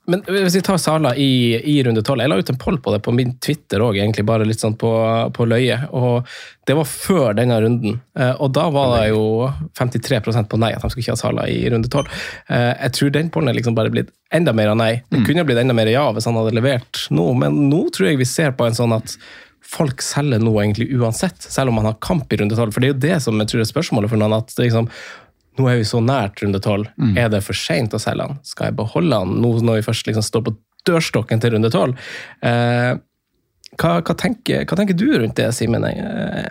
[0.06, 2.92] men hvis vi tar Sala i, i runde tolv Jeg la ut en poll på
[2.92, 4.90] det på min Twitter òg, egentlig bare litt sånn på,
[5.32, 5.78] på løye.
[5.96, 6.26] Og
[6.68, 8.00] det var før denne runden.
[8.18, 9.22] Eh, Og da var det jo
[9.78, 12.10] 53% på nei, at de skulle ikke ha Sala i runde tolv.
[12.48, 14.92] Eh, Jeg tror den pollen er liksom bare blitt enda mer av nei.
[15.10, 18.20] Det kunne blitt enda mer ja hvis han hadde levert nå, men nå tror jeg
[18.20, 19.16] vi ser på en sånn at
[19.74, 22.74] folk selger nå egentlig uansett, selv om man har kamp i runde tolv.
[22.76, 24.34] For det er jo det som jeg tror er spørsmålet for noen.
[24.36, 24.90] at det liksom
[25.58, 26.88] nå er vi så nært runde tolv.
[27.16, 28.38] Er det for seint å selge han?
[28.42, 30.54] Skal jeg beholde han nå når vi først liksom står på
[30.88, 31.94] dørstokken til runde tolv?
[32.42, 32.92] Eh,
[33.78, 34.16] hva, hva, hva
[34.78, 35.84] tenker du rundt det, Simen?
[35.84, 36.50] Eh,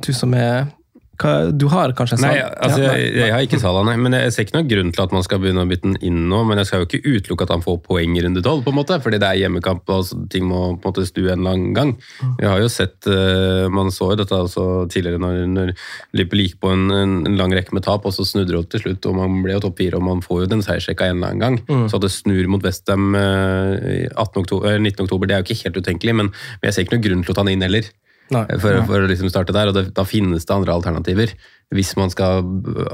[0.00, 0.68] Du som er
[1.18, 3.96] Du har kanskje en Nei, altså, Ja, jeg, jeg har ikke Salah, nei.
[3.98, 6.20] Men jeg ser ikke noen grunn til at man skal begynne å bytte den inn
[6.30, 6.44] nå.
[6.46, 8.68] Men jeg skal jo ikke utelukke at han får poeng i runde tolv.
[8.68, 11.94] Fordi det er hjemmekamp, og så ting må på en måte stu en lang gang.
[12.38, 15.72] Vi har jo sett eh, Man så jo dette også tidligere når, når
[16.16, 18.84] Liverpool gikk på en, en, lang rekke med tap, og så snudde det opp til
[18.84, 21.34] slutt, og man ble jo topp fire, og man får jo den seiersrekka en eller
[21.34, 21.88] annen gang.
[21.90, 25.04] Så at det snur mot Westham uh, 19.
[25.04, 27.34] oktober, det er jo ikke helt utenkelig, men, men jeg ser ikke noen grunn til
[27.34, 27.90] å ta den inn heller.
[28.34, 28.44] Nei.
[28.60, 31.32] For, for å liksom starte der, og det, Da finnes det andre alternativer.
[31.74, 32.44] Hvis man skal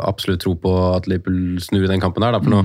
[0.03, 2.23] absolutt tro på at Liverpool snur i den kampen.
[2.27, 2.37] her.
[2.37, 2.63] Da, for nå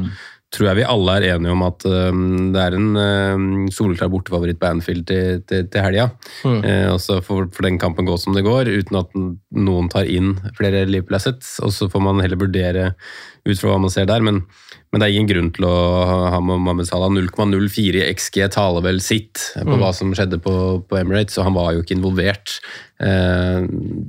[0.54, 2.22] tror jeg vi alle er enige om at um,
[2.54, 6.08] det er en um, soleklar bortefavoritt på Anfield til, til, til helga.
[6.66, 10.34] Eh, og så får den kampen gå som det går, uten at noen tar inn
[10.58, 11.58] flere Liverpool assets.
[11.66, 12.90] Og så får man heller vurdere
[13.46, 14.26] ut fra hva man ser der.
[14.26, 14.42] Men,
[14.90, 15.76] men det er ingen grunn til å
[16.34, 17.14] ha Mohammed Salah.
[17.14, 20.56] 0,04 i XG taler vel sitt på hva som skjedde på,
[20.90, 22.58] på Emirates, og han var jo ikke involvert.
[23.00, 23.62] Eh,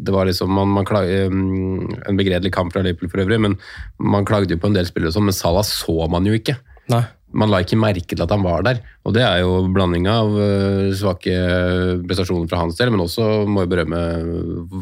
[0.02, 3.54] det var liksom man, man klag, eh, En begredelig kamp fra Liverpool for øvrig, men
[4.02, 6.56] man klagde jo på en del spillere, sånn, men Salah så man jo ikke.
[6.90, 7.04] Nei.
[7.30, 10.32] Man la ikke merke til at han var der, og det er jo blanding av
[10.42, 11.30] eh, svake
[12.02, 14.00] prestasjoner fra hans del, men også må jeg berømme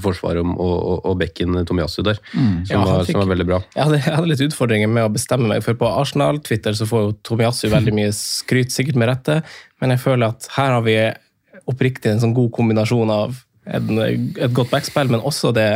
[0.01, 3.59] forsvaret og, og, og bekken Tomiasu der, som, Ja, var, fikk- som var veldig bra.
[3.77, 7.05] Jeg hadde, jeg hadde litt utfordringer med å bestemme meg, for på Arsenal-Twitter så får
[7.05, 9.43] jo Tomiasu veldig mye skryt, sikkert med rette,
[9.83, 10.97] men jeg føler at her har vi
[11.69, 13.37] oppriktig en sånn god kombinasjon av
[13.77, 14.01] en,
[14.39, 15.69] et godt backspill, men også det,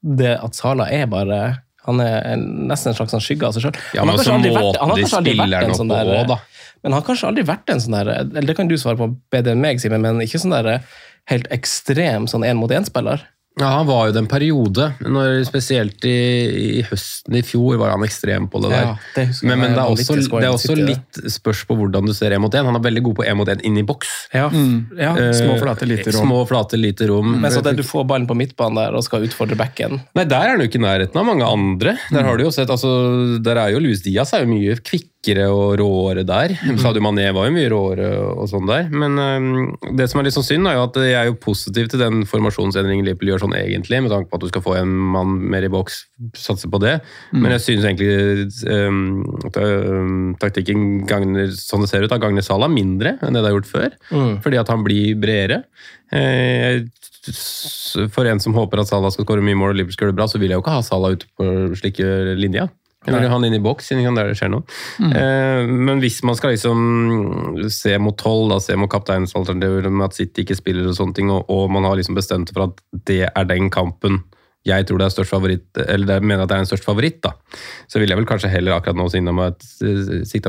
[0.00, 1.40] det at Sala er bare
[1.88, 3.78] han er nesten en slags sånn skygge av seg sjøl.
[3.96, 4.50] Ja, men så måten
[4.98, 6.36] de spiller opp på også, da.
[6.80, 9.10] Men han har kanskje aldri vært en sånn der Eller det kan du svare på
[9.32, 10.84] bedre enn meg, Simen, men ikke sånn der
[11.30, 13.24] helt ekstrem sånn én-mot-én-spiller.
[13.60, 16.16] Ja, Han var jo det en periode, når, spesielt i,
[16.80, 18.86] i høsten i fjor var han ekstrem på det der.
[18.88, 22.14] Ja, det men, men det er også, det er også litt spørs på hvordan du
[22.16, 22.66] ser én mot én.
[22.66, 24.14] Han er veldig god på én mot én inn i boks.
[24.36, 24.48] Ja,
[24.96, 25.12] ja.
[25.12, 26.26] Eh, Små, flate, lite rom.
[26.26, 27.36] Små, flate, lite rom.
[27.42, 30.40] Men så det du får ballen på midtbanen der og skal utfordre backen Nei, der
[30.40, 31.96] er han jo ikke i nærheten av mange andre.
[32.14, 32.90] Der har du jo sett, altså,
[33.44, 36.54] der er jo Louis Diaz er jo mye kvikkere og råere der.
[36.80, 38.86] Sadio Mané var jo mye råere og sånn der.
[38.88, 41.90] Men um, det som er litt sånn synd, er jo at jeg er jo positiv
[41.92, 44.94] til den formasjonsendringen Liverpool gjør sånn egentlig, med tanke på at du skal få en
[45.12, 46.06] mann mer i boks,
[46.40, 46.96] satse på det.
[47.36, 52.46] Men jeg synes egentlig um, at um, taktikken gagner, sånn det ser ut, da, gagner
[52.46, 54.00] Salah mindre enn det det har gjort før.
[54.40, 55.64] Fordi at han blir bredere.
[56.16, 56.80] Eh,
[58.10, 60.20] for en som håper at Salah skal skåre mye mål og Liverpool skal gjøre det
[60.22, 62.08] bra, så vil jeg jo ikke ha Salah ute på slike
[62.40, 62.70] linjer.
[63.08, 64.64] Ha han inn i boks, siden der det skjer noe.
[65.00, 70.44] Eh, men hvis man skal liksom se mot tolv, se mot kapteinsalternativer med at City
[70.44, 73.48] ikke spiller og sånne ting, og, og man har liksom bestemt for at det er
[73.48, 74.20] den kampen
[74.68, 77.22] jeg tror det er størst favoritt, eller jeg mener at det er en størst favoritt,
[77.24, 77.30] da.
[77.88, 79.32] Så vil jeg vel kanskje heller akkurat nå sikta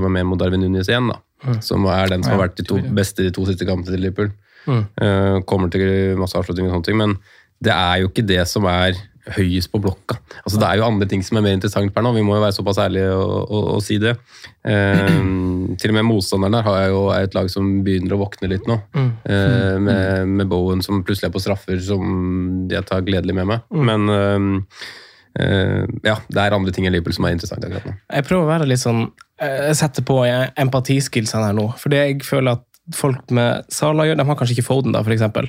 [0.03, 1.21] meg, mer mot Darwin Nunes igjen, da.
[1.63, 4.33] Som er den som har vært de to beste de to siste kampene til Liverpool.
[4.67, 7.15] Eh, kommer til masse avslutninger og sånne ting, men
[7.63, 8.99] det er jo ikke det som er
[9.35, 10.17] høyest på blokka.
[10.41, 12.43] Altså Det er jo andre ting som er mer interessant per nå, vi må jo
[12.43, 14.15] være såpass ærlige og, si det.
[14.65, 15.19] Eh,
[15.81, 18.49] til og med motstanderen der har jeg jo er et lag som begynner å våkne
[18.51, 18.79] litt nå.
[18.97, 23.67] Eh, med, med Bowen som plutselig er på straffer, som jeg tar gledelig med meg.
[23.91, 24.49] Men eh,
[25.43, 27.95] eh, ja, det er andre ting enn Liverpool som er interessant akkurat nå.
[28.09, 29.05] Jeg prøver å være litt sånn
[29.41, 31.71] Jeg setter på empatiskillsene her nå.
[31.81, 35.47] Fordi jeg føler at folk med Sala gjør, de har kanskje ikke Foden, da, eksempel.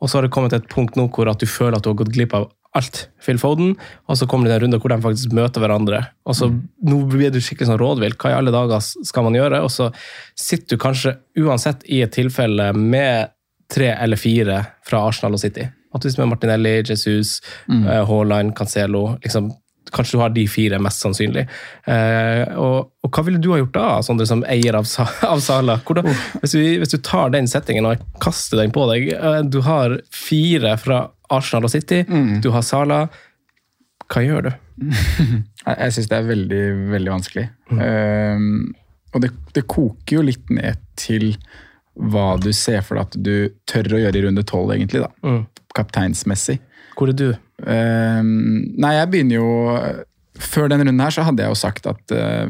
[0.00, 2.00] Og så har det kommet et punkt nå hvor at du føler at du har
[2.00, 3.08] gått glipp av alt.
[3.20, 3.74] Phil Foden,
[4.06, 6.04] og så kommer det en runde hvor de faktisk møter hverandre.
[6.28, 6.50] Og så
[6.86, 8.16] Nå blir du skikkelig sånn rådvill.
[8.20, 9.62] Hva i alle dager skal man gjøre?
[9.66, 9.90] Og så
[10.38, 13.34] sitter du kanskje uansett i et tilfelle med
[13.70, 15.66] tre eller fire fra Arsenal og City.
[15.94, 17.84] At hvis med Martinelli, Jesus, mm.
[18.06, 19.50] Haaland, Cancelo liksom,
[19.94, 21.46] Kanskje du har de fire, mest sannsynlig.
[21.90, 24.88] Eh, og, og hva ville du ha gjort da, Sondre, som eier av,
[25.32, 25.80] av Sala?
[25.86, 26.10] Hvordan,
[26.42, 29.98] hvis, vi, hvis du tar den settingen og kaster den på deg eh, Du har
[30.14, 32.02] fire fra Arsenal og City,
[32.42, 33.04] du har Sala.
[34.10, 34.52] Hva gjør du?
[35.70, 37.44] Jeg, syns det er veldig, veldig vanskelig.
[37.70, 38.72] Um,
[39.14, 41.34] og det, det koker jo litt ned til
[42.00, 43.34] hva du ser for deg at du
[43.68, 45.02] tør å gjøre i runde tolv, egentlig.
[45.04, 45.10] da.
[45.26, 45.42] Mm.
[45.76, 46.58] Kapteinsmessig.
[47.00, 47.30] Hvor er du?
[47.64, 48.26] Um,
[48.80, 49.48] nei, jeg begynner jo
[50.40, 52.48] Før denne runden her så hadde jeg jo sagt at uh,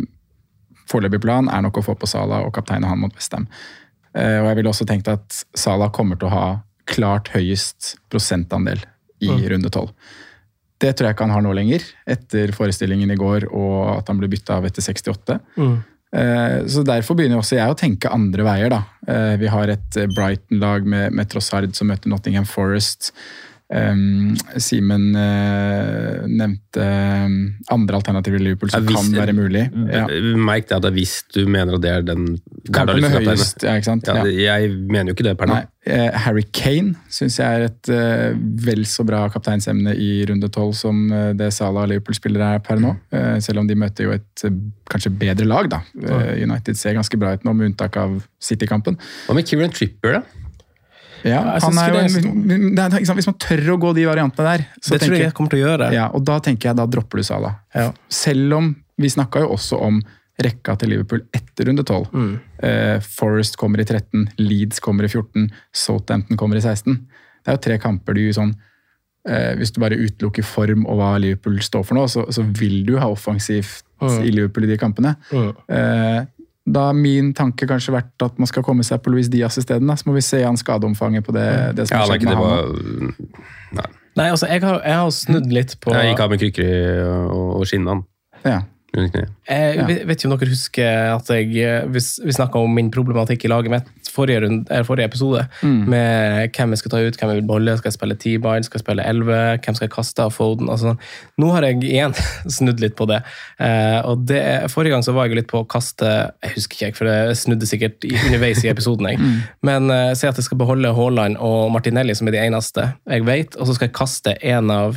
[0.90, 3.46] foreløpig plan er nok å få på Sala og kapteine han mot Westham.
[4.14, 6.44] Uh, og jeg ville også tenkt at Sala kommer til å ha
[6.90, 8.82] klart høyest prosentandel
[9.22, 9.42] i Mm.
[9.52, 9.90] runde tolv.
[10.80, 14.16] Det tror jeg ikke han har nå lenger, etter forestillingen i går og at han
[14.18, 15.36] ble bytta av etter 68.
[15.60, 15.74] Mm.
[16.16, 18.70] Eh, Så derfor begynner også jeg å tenke andre veier.
[18.72, 18.80] da.
[19.36, 23.12] Vi har et Brighton-lag med, med Trossard som møter Nottingham Forest.
[23.70, 27.34] Um, Simen uh, nevnte um,
[27.70, 29.62] andre alternativer i Liverpool som Ja, hvis- kan være mulig.
[29.94, 30.08] Ja.
[30.34, 32.40] Merk det at hvis du mener at det er den
[32.74, 34.10] Kampen med høyest, ja, ikke sant?
[34.10, 34.24] Ja.
[34.26, 35.60] Jeg mener jo ikke det per nå.
[35.86, 38.34] Eh, Harry Kane syns jeg er et uh,
[38.66, 41.06] vel så bra kapteinsemne i runde tolv som
[41.38, 42.96] det Salah og Liverpool-spillere er per nå.
[43.14, 44.46] Uh, selv om de møter jo et
[44.90, 45.84] kanskje bedre lag, da.
[46.34, 48.98] United ser ganske bra ut nå, med unntak av City-kampen.
[49.28, 50.39] Hva med Kieran Tripper, da?
[51.26, 55.16] Ja, han jo er, Hvis man tør å gå de variantene der, så Det tror
[55.16, 55.90] jeg jeg kommer til å gjøre.
[55.94, 57.58] ja, og da tenker jeg da dropper du Salah.
[57.74, 57.90] Ja.
[58.08, 60.00] Selv om vi snakka jo også om
[60.40, 62.08] rekka til Liverpool etter runde 12.
[62.16, 62.32] Mm.
[62.64, 66.96] Uh, Forest kommer i 13, Leeds kommer i 14, Southampton kommer i 16.
[67.44, 68.54] Det er jo tre kamper du sånn
[69.28, 72.82] uh, Hvis du bare utelukker form og hva Liverpool står for nå, så, så vil
[72.88, 74.22] du ha offensivt Mm.
[74.24, 75.10] i Liverpool i de kampene.
[75.28, 75.48] Mm.
[75.68, 76.22] Eh,
[76.72, 79.86] da har min tanke kanskje vært at man skal komme seg på Luis Diaz isteden.
[79.90, 79.96] da.
[79.98, 81.46] Så må vi se an skadeomfanget på det,
[81.78, 82.44] det som Ja, har det, skjedd med han.
[82.44, 83.88] var Nei.
[84.18, 86.78] Nei, altså, jeg har, jeg har snudd litt på Jeg gikk av med krykker i
[87.30, 88.02] og, og skinnene.
[88.44, 88.60] Ja.
[88.96, 89.26] Under.
[89.48, 89.86] Jeg Ja.
[89.86, 93.48] vet ikke om dere husker at jeg, eh, vi, vi snakka om min problematikk i
[93.48, 95.44] laget mitt forrige, rund, eller forrige episode.
[95.62, 95.84] Mm.
[95.88, 98.78] Med hvem jeg skal ta ut, hvem jeg vil beholde, skal jeg spille T-bine, skal
[98.80, 100.68] jeg spille 11, hvem skal jeg kaste av Foden?
[100.68, 100.98] Altså, sånn.
[101.38, 102.14] Nå har jeg igjen
[102.58, 103.20] snudd litt på det.
[103.60, 104.42] Eh, og det.
[104.74, 106.10] Forrige gang så var jeg litt på å kaste
[106.42, 109.06] Jeg husker ikke, for jeg snudde sikkert underveis i episoden.
[109.12, 109.18] Jeg.
[109.30, 109.42] Mm.
[109.62, 113.24] Men uh, si at jeg skal beholde Haaland og Martinelli, som er de eneste jeg
[113.26, 114.96] vet, og så skal jeg kaste en av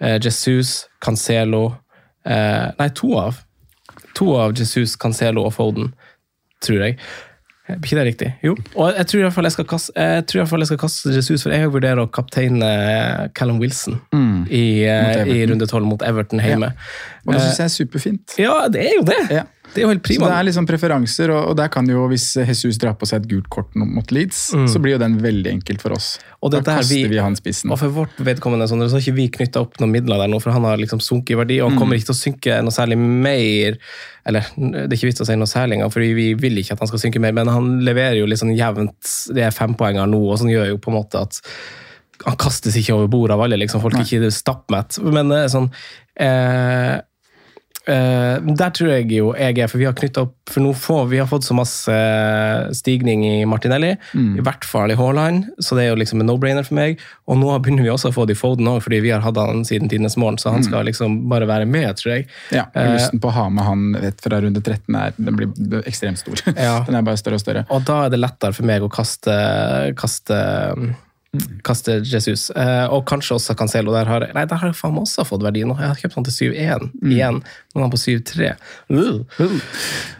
[0.00, 1.76] eh, Jesus, Cancelo
[2.26, 3.40] eh, Nei, to av.
[4.18, 5.92] To av Jesus, Cancelo og Foden,
[6.64, 6.98] tror jeg.
[7.68, 8.28] Er ikke det riktig?
[8.42, 8.54] Jo.
[8.80, 11.10] Og jeg tror i hvert fall jeg skal kaste, jeg tror i jeg skal kaste
[11.12, 12.70] Jesus, for jeg vurderer å kapteine
[13.36, 14.46] Callum Wilson Mm.
[14.48, 16.72] i, eh, i runde tolv mot Everton hjemme.
[17.26, 18.38] Og det syns jeg er superfint.
[18.40, 19.20] Ja, det er jo det!
[19.30, 19.44] Ja.
[19.74, 22.78] Det er jo helt Så det er liksom preferanser, og, der kan jo, hvis Jesus
[22.78, 24.66] drar på seg et gult kort mot Leeds, Mm.
[24.68, 26.18] så blir jo den veldig enkelt for oss.
[26.42, 27.70] Og da kaster vi- vi, han spissen.
[27.70, 30.40] Og for vårt vedkommende sånn, så har ikke vi knytta opp noen midler der nå,
[30.40, 31.78] for han har liksom sunket i verdi, og Mm.
[31.78, 33.76] kommer ikke til å synke noe særlig mer.
[34.26, 36.78] Eller det er ikke vits å si noe særlig engang, for vi vil ikke at
[36.80, 40.38] han skal synke mer, men han leverer jo liksom jevnt det er fempoenger nå, og
[40.38, 41.40] sånn gjør jo på en måte at
[42.26, 43.80] han kastes ikke over bordet av alle, liksom.
[43.80, 44.98] Folk er ikke stappmett.
[45.12, 45.70] Men er sånn
[46.16, 47.00] eh, eh,
[47.88, 51.20] Der tror jeg jo jeg er, for vi har knytta opp For nå får vi
[51.20, 51.94] har fått så masse
[52.76, 56.66] stigning i Martinelli, i hvert fall i Haaland, så det er jo liksom en no-brainer
[56.66, 57.00] for meg.
[57.28, 59.38] Og nå begynner vi også å få det i Foden òg, fordi vi har hatt
[59.40, 62.28] han siden tidenes morgen, så han skal liksom bare være med, tror jeg.
[62.54, 65.36] Ja, og Eh, Lysten på å ha med han rett fra runde 13 er, den
[65.38, 66.40] blir ekstremt stor.
[66.58, 66.80] Ja.
[66.86, 67.64] Den er bare større og større.
[67.74, 69.34] Og da er det lettere for meg å kaste,
[69.98, 70.38] kaste,
[71.66, 72.48] kaste Jesus.
[72.56, 73.92] Eh, og kanskje også Cancelo.
[73.92, 75.76] Der har, nei, der har jeg faen meg også fått verdi nå.
[75.76, 77.40] Jeg har kjøpt han til 7-1 igjen.
[77.42, 78.50] Nå er han på 7-3.
[78.88, 79.20] Uh.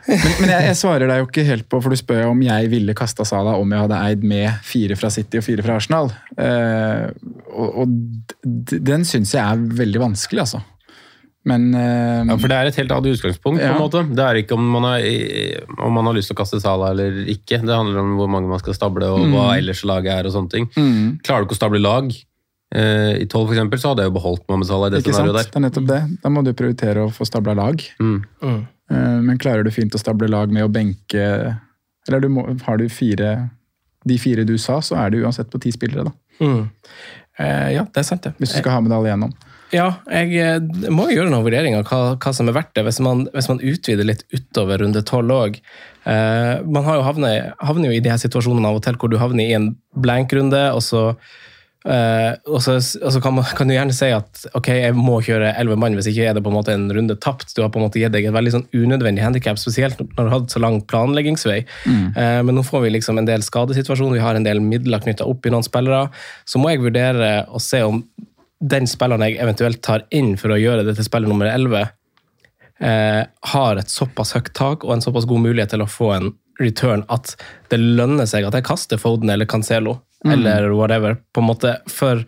[0.08, 2.70] Men, men jeg, jeg svarer deg jo ikke helt på, for du spør om jeg
[2.72, 6.12] ville kasta Sala om jeg hadde eid med fire fra City og fire fra Arsenal.
[6.36, 7.08] Eh,
[7.52, 7.92] og og
[8.88, 10.62] den syns jeg er veldig vanskelig, altså.
[11.48, 13.60] Men eh, Ja, for Det er et helt annet utgangspunkt.
[13.62, 14.02] på en måte.
[14.14, 15.04] Det er ikke om man, har,
[15.86, 17.60] om man har lyst til å kaste Sala eller ikke.
[17.64, 20.28] Det handler om hvor mange man skal stable og hva ellers laget er.
[20.28, 20.66] og sånne ting.
[20.76, 24.12] mm, Klarer du ikke å stable lag eh, i 12 for eksempel, så hadde jeg
[24.12, 25.22] jo beholdt Mohammed Salah i det ikke sant?
[25.22, 25.50] scenarioet der.
[25.52, 26.00] Det er nettopp det.
[26.24, 27.84] Da må du prioritere å få stabla lag.
[28.02, 28.18] Mm.
[28.44, 28.58] Mm.
[28.92, 31.24] Eh, men klarer du fint å stable lag med å benke
[32.08, 33.50] Eller du må, har du fire
[34.08, 36.12] de fire du sa, så er det uansett på ti spillere, da.
[36.40, 36.62] Mm.
[37.38, 38.32] Eh, ja, det er sant, det.
[38.38, 39.32] Hvis du skal ha med deg alle igjennom.
[39.74, 42.86] Ja, jeg eh, må jo gjøre noen vurderinger av hva, hva som er verdt det,
[42.86, 45.58] hvis man, hvis man utvider litt utover runde tolv òg.
[46.08, 49.12] Eh, man har jo havnet, havner jo i de her situasjonene av og til hvor
[49.12, 51.02] du havner i en blank-runde, og så,
[51.84, 55.18] eh, og så, og så kan, man, kan du gjerne si at ok, jeg må
[55.26, 57.52] kjøre elleve mann, hvis ikke er det på en måte en runde tapt.
[57.52, 60.22] Du har på en måte gitt deg et veldig sånn unødvendig handikap, spesielt når du
[60.22, 61.58] har hatt så lang planleggingsvei.
[61.92, 65.28] Eh, men nå får vi liksom en del skadesituasjoner, vi har en del midler knytta
[65.28, 66.06] opp i noen spillere.
[66.48, 68.00] Så må jeg vurdere å se om
[68.60, 71.88] den spilleren jeg eventuelt tar inn for å gjøre det til spiller nummer 11,
[72.80, 76.32] eh, har et såpass høyt tak og en såpass god mulighet til å få en
[76.58, 77.36] return at
[77.70, 81.16] det lønner seg at jeg kaster Foden eller Cancelo eller whatever.
[81.32, 82.24] på en måte, For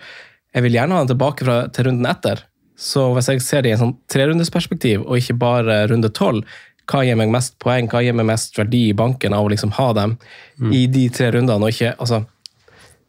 [0.55, 2.45] jeg vil gjerne ha den tilbake fra, til runden etter.
[2.79, 6.47] Så hvis jeg ser det i en sånn trerundesperspektiv, og ikke bare runde tolv,
[6.90, 9.75] hva gir meg mest poeng, hva gir meg mest verdi i banken av å liksom
[9.77, 10.16] ha dem
[10.75, 12.25] i de tre rundene, og ikke altså,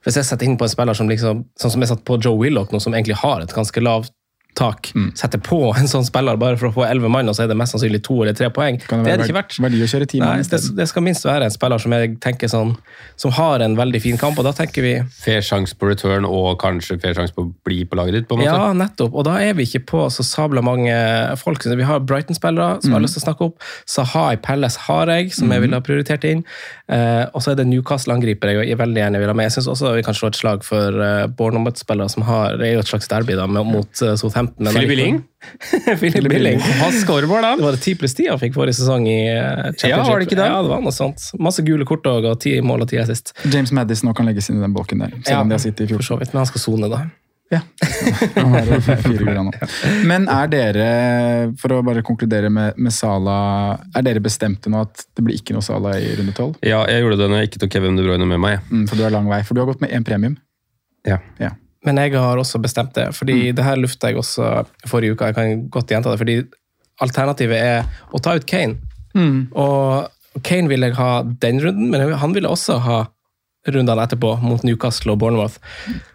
[0.06, 2.40] Hvis jeg setter inn på en spiller som liksom, sånn som jeg satt på Joe
[2.40, 4.16] Willoch nå, som egentlig har et ganske lavt
[4.54, 4.92] tak.
[4.96, 5.12] Mm.
[5.16, 7.56] Setter på en sånn spiller bare for å få elleve mann, og så er det
[7.60, 8.80] mest sannsynlig to eller tre poeng.
[8.82, 9.58] Det det er det ikke verdt.
[9.64, 12.74] verdi å kjøre Nei, det, det skal minst være en spiller som jeg tenker sånn,
[13.20, 16.58] som har en veldig fin kamp, og da tenker vi Fair sjanse på return og
[16.62, 18.28] kanskje fair sjanse på å bli på laget ditt.
[18.28, 18.52] på en måte.
[18.52, 19.16] Ja, nettopp.
[19.16, 20.96] Og da er vi ikke på så sabla mange
[21.40, 21.64] folk.
[21.64, 22.98] Vi har Brighton-spillere som mm.
[22.98, 23.70] har lyst til å snakke opp.
[23.88, 26.44] Sahai i Pelles har jeg, som jeg ville ha prioritert inn.
[26.91, 29.47] Eh, og så er det Newcastle-angriper jeg veldig gjerne vil ha med.
[29.47, 32.73] Jeg syns også vi kan slå et slag for uh, Bournemouth-spillere som har Det er
[32.75, 34.67] jo et slags derby da, med, mot uh, Southampton.
[34.67, 35.21] men Philip Billing?
[36.01, 36.60] Philip Billing.
[36.82, 37.54] Han scoreball, da.
[37.56, 39.39] Det var det 10 pluss 10 han fikk forrige sesong i uh,
[39.71, 39.88] Championship.
[39.93, 40.49] Ja, var det ikke det?
[40.51, 41.30] Ja, det var noe sånt.
[41.39, 43.32] Masse gule kort og og ti mål og ti assist.
[43.47, 45.63] James Madison nå kan legges inn i den bolken der, selv Ja, om de har
[45.63, 46.17] sittet i For fjor.
[46.17, 47.06] så vidt, men han skal sone, da.
[47.52, 47.60] Ja.
[48.38, 49.52] Han jo fire gull, nå.
[50.08, 50.86] Men er dere,
[51.60, 53.36] for å bare konkludere med, med Sala,
[53.96, 56.56] er dere bestemte nå at det blir ikke noe Sala i runde tolv?
[56.63, 58.62] Ja, jeg gjorde det når jeg ikke tok Kevin De Bruyne med meg.
[58.71, 59.42] Mm, for du har lang vei.
[59.48, 60.38] For du har gått med én premium.
[61.08, 61.19] Ja.
[61.44, 61.52] Ja.
[61.84, 63.56] Men jeg har også bestemt det, fordi Mm.
[63.58, 65.32] det her lufta jeg også forrige uke.
[65.32, 66.36] Jeg kan godt gjenta det, fordi
[67.02, 68.78] alternativet er å ta ut Kane.
[69.17, 69.50] Mm.
[69.58, 73.00] Og Kane vil jeg ha den runden, men han ville også ha
[73.68, 75.60] rundene etterpå mot Newcastle og Bournemouth.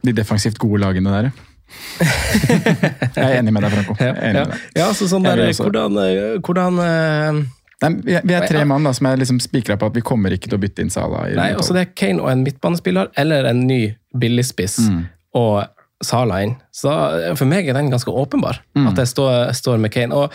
[0.03, 1.31] De defensivt gode lagene der.
[3.17, 3.97] Jeg er enig med deg, Franco.
[3.99, 4.65] Enig Ja, med deg.
[4.79, 7.41] ja så sånn der, hvordan, eh, hvordan eh,
[7.85, 10.01] Nei, vi, er, vi er tre mann da, som er liksom spikra på at vi
[10.07, 11.27] kommer ikke til å bytte inn Sala.
[11.29, 13.81] i Nei, altså det er Kane og en midtbanespiller, eller en ny
[14.17, 15.03] billigspiss Mm.
[15.37, 15.67] og
[16.05, 16.57] Sala inn.
[16.77, 18.89] Så da, for meg er den ganske åpenbar, Mm.
[18.91, 20.13] at jeg står, står med Kane.
[20.13, 20.33] Og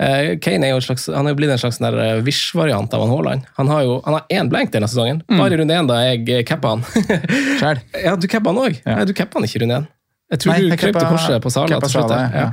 [0.00, 3.04] eh, Kane er jo, slags, han er jo blitt en slags sånn eh, Wish-variant av
[3.10, 3.44] Haaland.
[3.58, 5.38] Han har jo han har én blank denne sesongen, Mm.
[5.38, 6.82] bare i runde én da jeg eh, cappa han.
[7.60, 7.82] Sjæl.
[8.04, 8.80] ja, du cappa han òg?
[8.86, 9.04] Ja.
[9.04, 9.86] Du cappa han ikke i runde én.
[10.32, 12.10] Jeg tror Nei, du krøp til korset på Sala til slutt.
[12.16, 12.28] Ja.
[12.32, 12.50] Ja.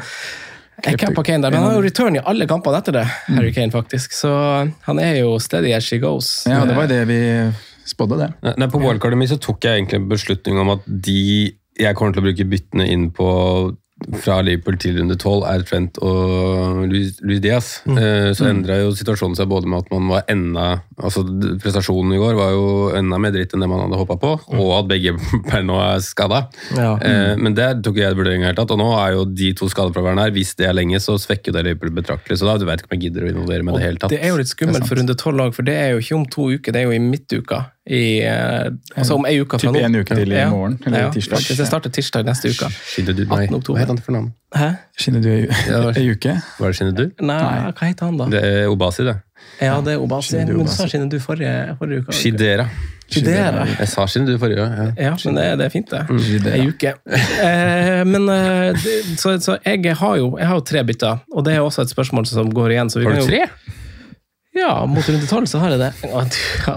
[0.84, 3.06] Jeg cappa Kane der, men han har jo return i alle kampene etter det.
[3.32, 4.12] Harry Kane faktisk.
[4.16, 4.30] Så
[4.84, 6.44] han er jo steady as she goes.
[6.48, 7.20] Ja, det var jo det vi
[7.90, 8.30] spådde, det.
[8.44, 11.96] Nei, Nei, På wildcardet mitt så tok jeg egentlig en beslutning om at de jeg
[11.98, 13.30] kommer til å bruke byttene inn på
[14.24, 17.70] fra Liverpool til runde 12, er Trent og Luis, Diaz.
[17.90, 18.00] Mm.
[18.38, 20.68] Så endra jo situasjonen seg både med at man var enda
[21.00, 21.24] altså
[21.60, 22.64] Prestasjonen i går var jo
[22.96, 25.16] enda mer dritt enn det man hadde håpa på, og at begge
[25.50, 26.46] per nå er skada.
[26.76, 26.94] Ja.
[27.00, 27.46] Mm.
[27.46, 28.74] Men det tok jeg vurdering i det hele tatt.
[28.76, 30.36] Og nå er jo de to skadefraværende her.
[30.36, 32.40] Hvis det er lenge, så svekker det Liverpool betraktelig.
[32.40, 34.16] Så da du vet ikke om jeg gidder å involvere med det i hele tatt.
[34.16, 36.26] Det er jo litt skummelt for runde tolv lag, for det er jo ikke om
[36.32, 37.66] to uker, det er jo i midtuka.
[37.90, 38.68] I, eh,
[39.02, 39.80] altså om ei uke fra Typ nå.
[39.88, 41.40] en uke til i morgen, eller ja, tirsdag.
[41.40, 41.58] faktisk.
[41.58, 42.68] Det starter tirsdag neste uke.
[42.92, 43.56] Skinnedu, nei, 18.
[43.58, 43.74] oktober.
[43.74, 44.28] hva heter han for navn?
[44.60, 44.68] Hæ?
[45.00, 46.36] Skinner du ei uke?
[46.60, 47.04] Var det Skinnedu?
[47.26, 47.40] Nei,
[47.74, 48.28] hva heter han da?
[48.36, 49.16] Det er Obasi, det.
[49.64, 50.36] Ja, det er Obasi.
[50.38, 50.46] Obasi.
[50.46, 50.86] Men du sa.
[50.92, 52.14] Shinnedu forrige, forrige uke.
[52.20, 52.68] Shidera.
[53.10, 53.66] Shidera.
[53.80, 54.78] Jeg sa Shinnedu forrige gang.
[54.78, 55.08] Ja.
[55.10, 56.04] Ja, men det, det er fint, det.
[56.28, 56.56] Shidera.
[56.60, 56.94] Ei uke.
[57.42, 58.88] Eh, men eh,
[59.18, 61.90] så, så jeg har jo jeg har jo tre bytter, og det er også et
[61.98, 62.94] spørsmål som går igjen.
[62.94, 63.76] Så vi Har kan du jo- tre?
[64.58, 65.90] Ja, mot runde tolv så har jeg det.
[66.10, 66.24] Å,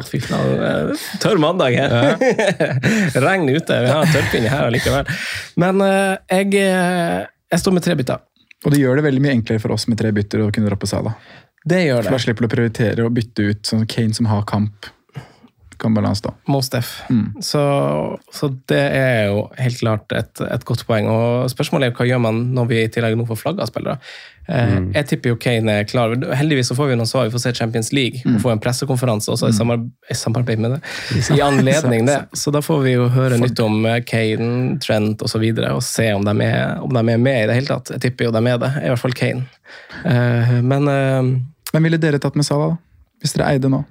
[0.05, 2.19] fy eh, Tørr mandag her.
[3.25, 3.79] Regn ute.
[3.87, 5.09] Vi har tørrpinne her allikevel.
[5.61, 8.21] Men uh, jeg, eh, jeg står med tre bytter.
[8.63, 10.91] Og det gjør det veldig mye enklere for oss med tre bytter å kunne droppe
[10.91, 11.15] Sala.
[11.65, 14.45] Det gjør For da slipper du å prioritere å bytte ut sånn Kane som har
[14.49, 14.91] kamp.
[15.83, 16.31] Kan bare da.
[16.47, 16.93] Most F.
[17.11, 17.41] Mm.
[17.43, 17.61] Så,
[18.31, 21.09] så det er jo helt klart et, et godt poeng.
[21.11, 23.99] Og spørsmålet er hva gjør man når vi i tillegg nå får flagga spillere.
[24.49, 24.89] Eh, Mm.
[24.95, 26.13] Jeg tipper jo Kane er klar.
[26.35, 27.29] Heldigvis så får vi noen svar.
[27.29, 28.37] Vi får se Champions League Mm.
[28.37, 30.81] og få en pressekonferanse også i samarbeid, i samarbeid med det.
[31.37, 32.17] I anledning det.
[32.43, 35.27] Så da får vi jo høre nytt om eh, Kane, Trent osv.
[35.27, 37.71] Og, så videre, og se om de, er, om de er med i det hele
[37.71, 37.91] tatt.
[37.95, 38.73] Jeg tipper jo de er det.
[38.83, 39.47] I hvert fall Kane.
[40.05, 41.33] Eh, Men eh,
[41.73, 42.77] Hvem ville dere tatt med Salah, da?
[43.23, 43.85] Hvis dere eide nå?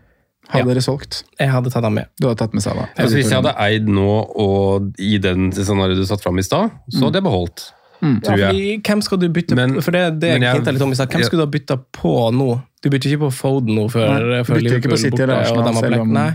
[0.51, 0.73] Hadde Ja.
[0.73, 1.23] dere solgt?
[1.39, 2.07] jeg hadde tatt dem med.
[2.19, 2.89] Du hadde tatt med Sala.
[2.97, 6.71] Altså, hvis jeg hadde eid nå, og i den scenarioet du satt fram i stad,
[6.91, 7.71] så hadde jeg beholdt.
[8.01, 8.49] Ja, Tror jeg.
[8.49, 9.75] fordi, hvem skal du bytte Men-?
[9.81, 11.07] For det, det jeg jeg- litt om i stad.
[11.11, 12.61] Hvem jeg- skulle du ha bytta på nå?
[12.81, 15.35] Du bytter ikke på Foden nå før, Nei, før bytter ikke på City borte, eller
[15.35, 16.31] og Arsenal, de har selv om- Nei.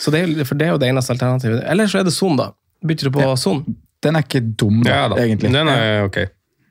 [0.00, 1.62] Så det for det er jo det eneste alternativet.
[1.70, 2.50] Eller så er det Son, da.
[2.84, 3.34] Bytter du på Ja.
[3.36, 5.52] Son, Den er ikke dum, da, Ja da, egentlig.
[5.52, 6.16] den er ok.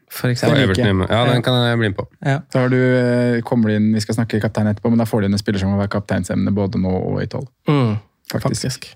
[0.09, 0.75] For eksempel?
[1.09, 2.07] Ja, den kan jeg bli med på.
[2.25, 2.39] Ja.
[2.51, 5.21] Da har du, eh, kommer du inn, Vi skal snakke kaptein etterpå, men da får
[5.21, 7.47] du inn en spiller som må være kapteinsemne både nå og i tolv.
[7.69, 7.97] Mm,
[8.31, 8.63] Faktisk.
[8.65, 8.95] faktisk.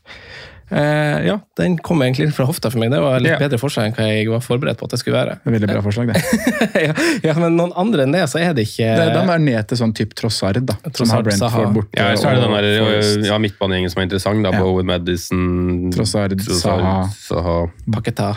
[0.74, 2.89] Eh, ja, den kom egentlig fra hofta for meg.
[2.89, 3.38] Det var litt Ja.
[3.38, 5.36] bedre forslag enn hva jeg var forberedt på at det skulle være.
[5.43, 6.24] Det er veldig bra forslag, det.
[6.88, 6.93] ja,
[7.28, 9.68] ja, Men noen andre enn det, så er det ikke det da må jeg ned
[9.70, 10.74] til sånn type Trossard, da.
[10.74, 11.99] Som Trossard, har Brentford borte.
[11.99, 14.41] Ja, så er det den der ja, midtbanegjengen som er interessant.
[14.43, 14.64] da, Ja.
[14.64, 17.70] Bowen Madison Trossard, Saha, Saha.
[17.91, 18.36] Paketa.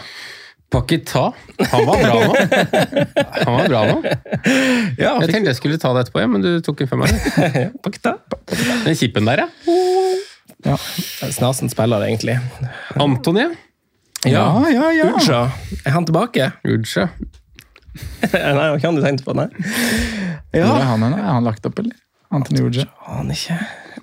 [0.71, 1.33] Pakita.
[1.71, 2.35] Han var bra nå.
[3.45, 3.97] Han var bra nå.
[4.99, 7.13] Ja, Jeg tenkte jeg skulle ta det etterpå, ja, men du tok den for meg.
[7.85, 8.17] Paketa.
[8.85, 9.77] Den kippen der, ja.
[10.67, 10.75] Ja.
[11.31, 12.39] Snasen spiller, egentlig.
[12.99, 13.47] Antony.
[14.27, 15.11] Ja, ja, ja.
[15.15, 15.41] Uja,
[15.87, 16.51] er han tilbake?
[16.67, 17.09] Udsja.
[18.33, 19.37] Nei, hva kan du tenke på?
[19.39, 19.47] Nei.
[20.57, 20.67] Ja.
[20.73, 21.07] er han?
[21.13, 21.95] Er han lagt opp, eller?
[22.35, 22.89] Antony Uja.
[23.07, 23.61] aner ikke.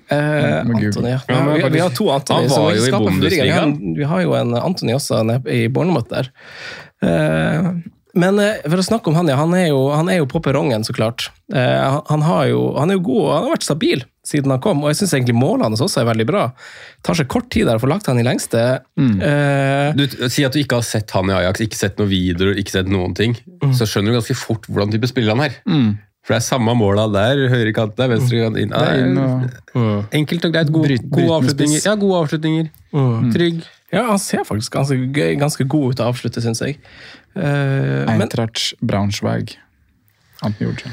[0.08, 1.20] Eh, Antony, ja.
[1.28, 2.40] Vi, vi har to Antony.
[2.44, 3.42] han så var jo i skaper forvirring.
[3.42, 3.98] Vi har, Bundesliga.
[3.98, 6.30] vi har jo en Antony også i Bournemouth der.
[7.04, 7.70] Eh,
[8.14, 9.36] Men eh, for å snakke om han, ja.
[9.40, 11.30] Han er jo, han er jo på perrongen, så klart.
[11.52, 14.84] Eh, han, jo, han er jo god, og han har vært stabil siden han kom.
[14.84, 16.44] Og jeg syns egentlig målene hans også er veldig bra.
[16.54, 18.62] Det tar seg kort tid der å få lagt han i lengste.
[18.96, 19.18] Mm.
[19.20, 22.54] Uh, Du sier at du ikke har sett han i Ajax, ikke sett noen videoer,
[22.60, 23.36] ikke sett noen ting.
[23.76, 25.58] Så skjønner du ganske fort hvordan type spiller han er.
[25.68, 25.90] Mm.
[26.24, 28.72] For det er samme måla der, høyre kant der, venstre kant inn.
[28.72, 29.02] Er
[29.76, 31.82] og Enkelt og greit, gode, Bryt- gode avslutninger.
[31.84, 32.70] Ja, gode avslutninger.
[33.34, 33.58] Trygg.
[33.92, 36.78] ja, han ser faktisk ganske, gøy- ganske god ut til å avslutte, syns jeg.
[37.36, 39.56] Eh, men Eintracht Braunschweig.
[40.42, 40.92] Anten gjorde seg.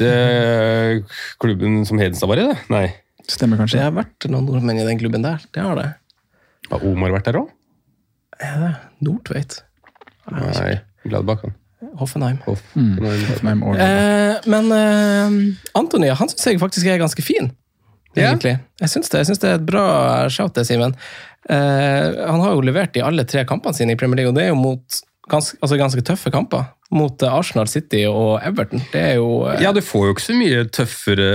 [0.00, 0.98] Det er
[1.40, 2.58] klubben som Hedenstad var i, det?
[2.74, 2.86] Nei.
[3.30, 3.78] Stemmer kanskje.
[3.78, 5.40] det har vært noen nordmenn i den klubben der.
[5.54, 5.86] Det har det.
[6.72, 7.48] Har Omar vært der òg?
[8.40, 9.62] Det Nordtveit?
[10.30, 10.80] Nei.
[11.06, 11.54] Gladbach, han.
[12.00, 12.40] Hoffenheim.
[12.46, 12.96] Hoffenheim.
[12.98, 13.26] Mm.
[13.30, 17.52] Hoffenheim Eh, men eh, Antony han syns jeg faktisk er ganske fin.
[18.14, 18.30] Ja.
[18.30, 18.58] Egentlig.
[18.80, 19.86] Jeg syns det, jeg synes det er et bra
[20.30, 20.94] shout, det, Simen.
[21.50, 24.46] Eh, han har jo levert i alle tre kampene sine i Premier League, og det
[24.46, 26.68] er jo mot ganske, altså ganske tøffe kamper.
[26.94, 28.84] Mot eh, Arsenal, City og Everton.
[28.92, 31.30] Det er jo eh, Ja, du får jo ikke så mye tøffere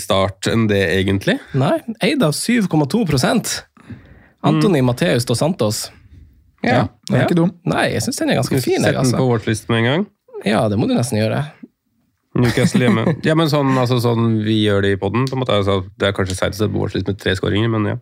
[0.00, 1.36] start enn det, egentlig.
[1.58, 3.52] Nei, eid av 7,2%
[4.42, 4.78] mm.
[4.86, 5.86] Mateus dos Santos.
[6.62, 7.50] Ja, den er ikke dum.
[7.66, 8.82] Nei, jeg syns den er ganske fin.
[8.84, 10.06] Sett den den på vårt liste med en gang.
[10.46, 11.42] Ja, det må du nesten gjøre.
[12.38, 13.02] Newcastle hjemme.
[13.28, 15.26] Ja, men sånn, altså, sånn vi gjør det i poden.
[15.42, 17.96] Altså, det er kanskje seigt å sette på vårt liste med tre skåringer, men ja.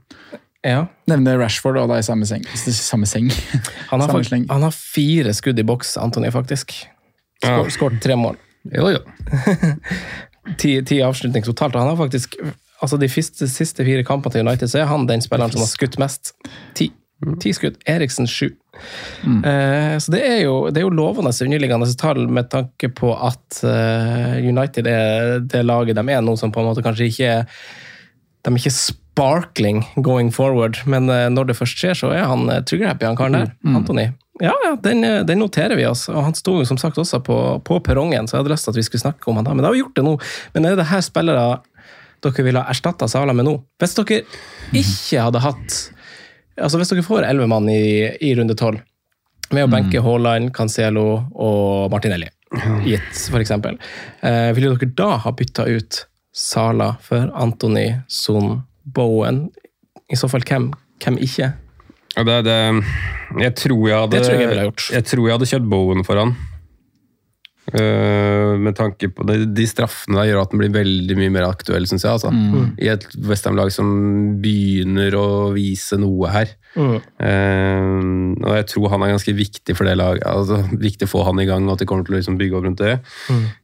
[0.67, 0.81] Ja.
[1.09, 2.45] Nevne Rashford og da i samme seng.
[2.55, 3.31] Samme seng.
[3.91, 6.77] Han har, Samme han har fire skudd i boks, Antony, faktisk.
[7.43, 7.57] Ja.
[7.63, 8.37] Skår- Skåret tre mål.
[8.77, 9.01] Jo, jo.
[10.61, 11.75] Ti, ti avslutninger totalt.
[11.77, 12.37] og Han har faktisk,
[12.83, 15.71] altså De siste, siste fire kampene til United så er han den spilleren som har
[15.71, 16.33] skutt mest.
[16.77, 16.91] Ti.
[17.41, 17.77] Ti skudd.
[17.91, 18.49] Eriksen sju.
[19.45, 23.61] Eh, så det er, jo, det er jo lovende underliggende tall med tanke på at
[23.67, 27.61] eh, United er det laget de er nå, som på en måte kanskje ikke er
[28.41, 32.49] De er ikke sparkling going forward, men eh, når det først skjer, så er han
[32.49, 33.53] uh, trigger-happy, han karen der.
[33.69, 34.07] Antony.
[34.41, 36.07] Ja, ja, den, eh, den noterer vi oss.
[36.09, 38.73] Og han sto jo som sagt også på, på perrongen, så jeg hadde lyst til
[38.73, 39.53] at vi skulle snakke om han da.
[39.53, 40.15] Men da har vi gjort det nå.
[40.55, 41.45] Men er det her spillere
[42.25, 43.55] dere ville ha erstatta Sala med nå?
[43.81, 44.23] Hvis dere
[44.77, 45.77] ikke hadde hatt
[46.61, 48.83] Altså Hvis dere får elleve mann i, i runde tolv,
[49.51, 52.29] med å benke Haaland, Cancelo og Martinelli,
[52.87, 59.49] gitt f.eks., eh, ville dere da ha bytta ut Sala for Anthony, Son, Bowen?
[60.11, 60.71] I så fall hvem?
[61.03, 61.51] Hvem ikke?
[62.17, 62.59] Ja, det, det,
[63.41, 64.87] jeg tror jeg hadde Det tror jeg jeg ville ha gjort.
[64.95, 66.37] Jeg tror jeg hadde kjørt Bowen for han.
[67.71, 71.47] Eh, med tanke på De, De straffene der gjør at den blir veldig mye mer
[71.49, 72.17] aktuell, syns jeg.
[72.17, 72.33] Altså.
[72.81, 73.91] I et Westham-lag som
[74.43, 76.55] begynner å vise noe her.
[76.77, 78.01] Eh,
[78.41, 80.27] og jeg tror han er ganske viktig for det laget.
[80.29, 82.59] Altså, viktig å få han i gang, og at de kommer til å liksom bygge
[82.59, 82.97] opp rundt det.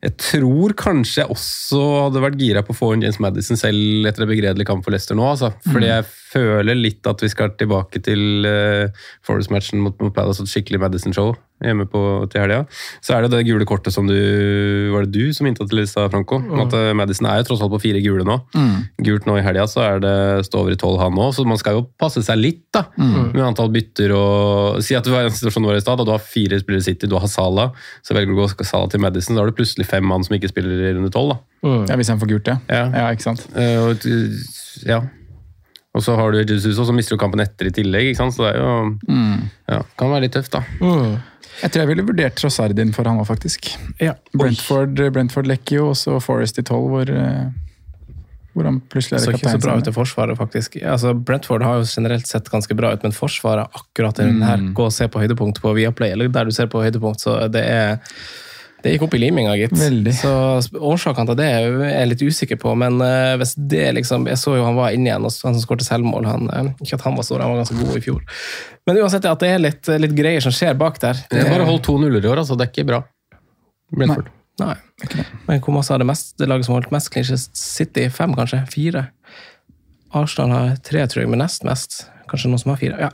[0.06, 4.06] Jeg tror kanskje jeg også hadde vært gira på å få inn James Madison selv
[4.08, 5.26] etter en begredelig kamp for Leicester nå.
[5.34, 5.52] Altså.
[5.66, 10.48] Fordi jeg føler litt at vi skal tilbake til uh, Forest-matchen mot, mot Palace og
[10.48, 11.34] et skikkelig Madison-show
[11.64, 12.64] hjemme på, til helga.
[13.00, 14.12] Så er det det gule kortet som du
[14.92, 16.36] Var det du som hinta til i stad, Franco?
[16.60, 18.36] At eh, Madison er jo tross alt på fire gule nå.
[19.06, 20.14] Gult nå i helga, så er det
[20.50, 23.40] stå over i tolv han òg, så man skal jo passe seg litt da, med
[23.46, 26.12] antall bytter og Si at du var i en situasjon nå i stad, og du
[26.12, 27.70] har fire spillere i City, du har Sala,
[28.04, 30.36] så velger du å gå Sala til Madison, så har du plutselig fem mann som
[30.36, 31.34] ikke spiller i runde tolv.
[31.36, 31.42] da.
[31.88, 32.58] Ja, Hvis han får gult, ja.
[32.68, 32.84] Ja.
[32.92, 33.46] Ja, ikke sant?
[33.56, 34.04] Eh, og,
[34.86, 35.00] ja.
[35.96, 38.10] Og så har du Jesus, og så mister du kampen etter i tillegg.
[38.10, 38.34] ikke sant?
[38.36, 39.16] Så det er jo
[39.72, 40.60] ja, kan være litt tøft, da.
[41.62, 43.70] Jeg tror jeg ville vurdert Trossard inn for han òg, faktisk.
[44.02, 44.16] Ja.
[44.36, 48.16] Brentford, Brentford lekker jo, og så Forest i tolv, hvor, eh,
[48.56, 49.92] hvor han plutselig Så er ikke så bra ut kaptein.
[49.92, 50.76] i Forsvaret, faktisk.
[50.82, 54.58] Altså, Brentford har jo generelt sett ganske bra ut, men Forsvaret akkurat i den her,
[54.76, 57.64] gå og se på høydepunkt på Viaplay, eller der du ser på høydepunkt, så det
[57.64, 57.98] er
[58.84, 59.72] det gikk opp i liminga, gitt.
[59.74, 60.12] Veldig.
[60.14, 60.32] Så
[60.76, 64.56] Årsakene til det er jeg litt usikker på, men eh, hvis det liksom Jeg så
[64.58, 66.28] jo han var inne igjen, og han som skåret selvmål.
[66.28, 68.22] Han, eh, ikke at han var stor, han var ganske god i fjor.
[68.86, 71.18] Men uansett at det er litt, litt greier som skjer bak der.
[71.32, 72.58] Det er bare holdt to nuller i år, altså.
[72.58, 73.02] Det er ikke bra.
[73.96, 74.30] Brentford.
[74.60, 74.74] Nei.
[75.48, 76.36] Men hvor masse har det mest?
[76.40, 77.48] Det laget som har holdt mest clinches?
[77.56, 78.06] City?
[78.12, 78.62] Fem, kanskje?
[78.72, 79.08] Fire?
[80.16, 82.04] Arsenal har tre, tror jeg, men nest mest.
[82.30, 83.08] Kanskje noen som har fire.
[83.08, 83.10] Ja.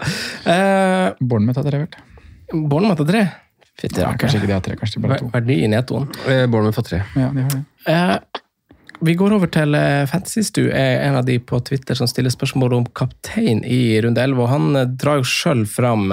[0.52, 2.62] Eh, Bournemouth har tre, vel?
[2.68, 3.24] Bournemouth har tre.
[3.80, 4.26] Fytti Ja, rakker.
[4.26, 5.30] kanskje ikke de har tre, kanskje de bare har to.
[5.32, 6.08] Verdi i nettoen.
[6.28, 7.02] Eh, Bournemouth får tre.
[7.16, 7.62] Ja, de har det.
[7.88, 8.40] Eh,
[9.02, 12.76] vi går over til eh, Fantasystu, er en av de på Twitter som stiller spørsmål
[12.76, 14.38] om kaptein i runde 11.
[14.44, 16.12] Og han eh, drar jo sjøl fram,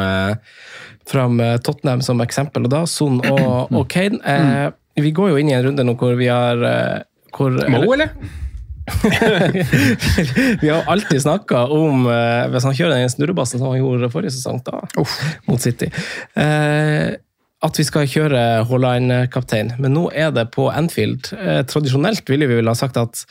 [1.05, 4.17] fram Tottenham som eksempel, og da Son og, og Kane.
[4.23, 6.57] Eh, vi går jo inn i en runde nå hvor vi har
[7.35, 8.09] hvor, Mo, eller?
[10.61, 14.33] vi har alltid snakka om eh, Hvis han kjører den snurrebassen som han gjorde forrige
[14.33, 14.81] sesong, da,
[15.47, 15.91] mot City.
[16.33, 17.13] Eh,
[17.65, 21.33] at vi skal kjøre Haaland-kaptein, men nå er det på Anfield.
[21.35, 23.25] Eh, tradisjonelt ville vi vel ha sagt at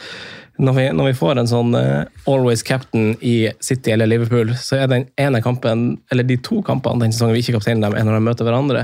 [0.58, 4.82] når vi, når vi får en sånn eh, always captain i City eller Liverpool, så
[4.82, 8.04] er den ene kampen, eller de to kampene den sesongen vi ikke kapteiner dem, er
[8.04, 8.82] når de møter hverandre.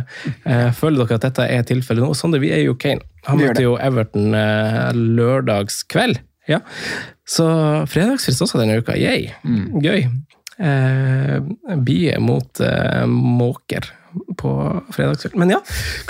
[0.49, 2.15] Eh, føler dere at dette er tilfellet nå?
[2.17, 3.05] Sander, vi er jo Kane.
[3.29, 4.33] Han møtte jo Everton
[5.19, 6.23] lørdagskveld.
[6.49, 6.61] Ja.
[7.29, 7.45] Så
[7.89, 8.97] fredagsfrist også denne uka.
[9.01, 9.29] Yay.
[9.81, 10.07] Gøy.
[10.55, 11.37] Eh,
[11.85, 12.65] Bie mot
[13.09, 13.93] Måker
[14.37, 14.51] på
[14.95, 15.41] fredagskvelden.
[15.41, 15.61] Men ja,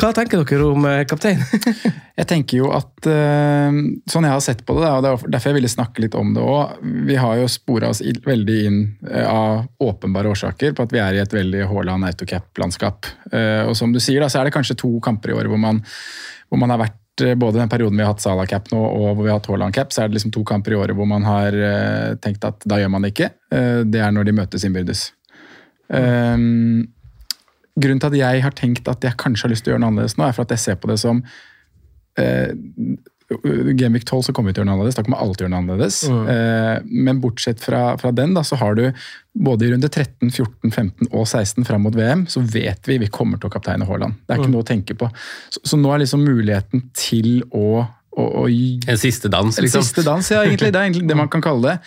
[0.00, 1.40] hva tenker dere om eh, kaptein?
[2.18, 3.78] Jeg tenker jo at eh,
[4.10, 6.28] Sånn jeg har sett på det, og det er derfor jeg ville snakke litt om
[6.36, 8.76] det òg Vi har jo spora oss veldig inn
[9.10, 13.10] eh, av åpenbare årsaker på at vi er i et veldig Haaland autocap-landskap.
[13.66, 15.80] Og som du sier, da, så er det kanskje to kamper i året hvor man,
[16.48, 19.32] hvor man har vært både den perioden vi har hatt Salah-cap nå og hvor vi
[19.32, 21.58] har hatt Haaland-cap, så er det liksom to kamper i året hvor man har
[22.22, 23.30] tenkt at da gjør man det ikke.
[23.90, 25.08] Det er når de møtes innbyrdes.
[25.88, 26.86] Um,
[27.80, 29.92] grunnen til at jeg har tenkt at jeg kanskje har lyst til å gjøre noe
[29.94, 31.24] annerledes nå, er for at jeg ser på det som
[32.20, 32.52] eh,
[33.74, 34.96] Gameweek 12 så kommer vi til å gjøre noe annerledes.
[34.98, 35.96] Da kommer alt til å gjøre noe annerledes.
[36.06, 38.82] Eh, men bortsett fra, fra den, da, så har du
[39.34, 43.08] både i runde 13, 14, 15 og 16 fram mot VM, så vet vi vi
[43.10, 44.20] kommer til å kapteine Haaland.
[44.28, 44.56] Det er ikke Mm.
[44.58, 45.08] noe å tenke på.
[45.50, 47.80] Så, så nå er liksom muligheten til å,
[48.14, 49.82] å, å En siste dans, en liksom.
[49.82, 50.70] siste dans, ja, egentlig.
[50.76, 51.78] Det er egentlig det man kan kalle det.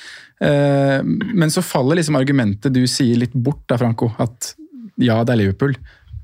[0.41, 4.09] Eh, Men så faller liksom argumentet du sier litt bort da, Franco.
[4.19, 4.55] At
[4.97, 5.75] ja, det er Liverpool,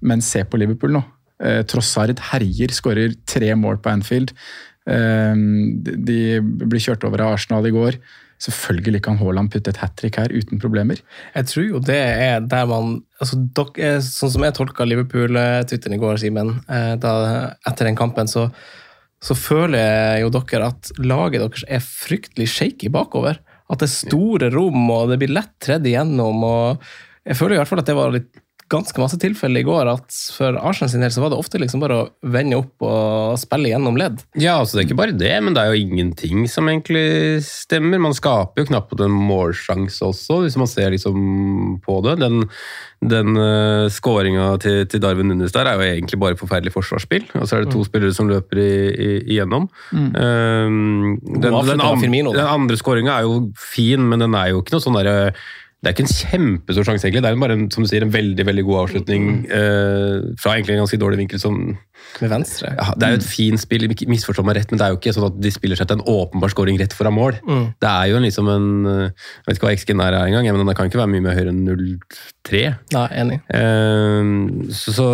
[0.02, 1.04] men se på Liverpool nå.
[1.44, 4.34] Eh, Trossard herjer, skårer tre mål på Anfield.
[4.88, 7.98] Eh, de- blir kjørt over av Arsenal i går.
[8.44, 11.00] Selvfølgelig kan Haaland putte et hat trick her uten problemer.
[11.36, 15.96] Jeg tror jo det er der man altså dok, eh, Sånn som jeg tolka Liverpool-twitteren
[15.96, 18.50] i går, Simen, eh, etter den kampen, så,
[19.24, 23.40] så føler jo dere at laget deres er fryktelig shaky bakover.
[23.72, 26.44] At det er store rom, og det blir lett tredd igjennom.
[26.44, 26.82] og
[27.26, 28.43] Jeg føler i hvert fall at det var litt
[28.74, 31.84] ganske masse tilfeller i går at for Arsenal sin del så var det ofte liksom
[31.84, 34.24] bare å vende opp og spille gjennom ledd.
[34.40, 38.02] Ja, altså Det er ikke bare det, men det er jo ingenting som egentlig stemmer.
[38.02, 42.18] Man skaper jo knapt en målsjanse også, hvis man ser liksom på det.
[42.24, 42.44] Den,
[43.14, 47.30] den uh, skåringa til, til Darwin Nunes der er jo egentlig bare forferdelig forsvarsspill.
[47.40, 49.70] Og så er det to spillere som løper i, i, igjennom.
[49.94, 54.84] Um, den, den, den andre skåringa er jo fin, men den er jo ikke noe
[54.84, 55.34] sånn derre
[55.84, 57.22] det er ikke en kjempestor sjanse, egentlig.
[57.26, 60.78] Det er bare en, som du sier, en veldig veldig god avslutning eh, fra egentlig
[60.78, 61.42] en ganske dårlig vinkel.
[61.44, 61.58] som
[62.22, 62.74] Med venstre.
[62.78, 65.16] ja, Det er jo et fint spill, misforstå meg rett, men det er jo ikke
[65.16, 67.40] sånn at de spiller seg til en åpenbar scoring rett foran mål.
[67.48, 67.66] Mm.
[67.82, 70.90] Det er jo liksom en Jeg vet ikke hva XG-en er engang, men den kan
[70.90, 72.64] ikke være mye mer høyere enn 0,3.
[72.94, 73.40] Nei, enig.
[73.54, 75.08] Eh, så, så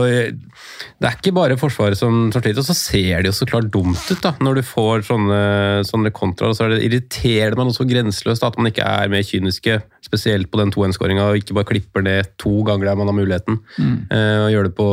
[0.99, 3.69] det er ikke bare Forsvaret som, som sliter, og så ser det jo så klart
[3.73, 5.39] dumt ut da, når du får sånne,
[5.87, 6.53] sånne kontraer.
[6.53, 9.11] og så er det irriterer det meg noe så grenseløst da, at man ikke er
[9.11, 13.11] mer kyniske, spesielt på den 2-1-skåringa, og ikke bare klipper ned to ganger der man
[13.11, 13.59] har muligheten.
[13.79, 14.87] Eh, og gjør det på,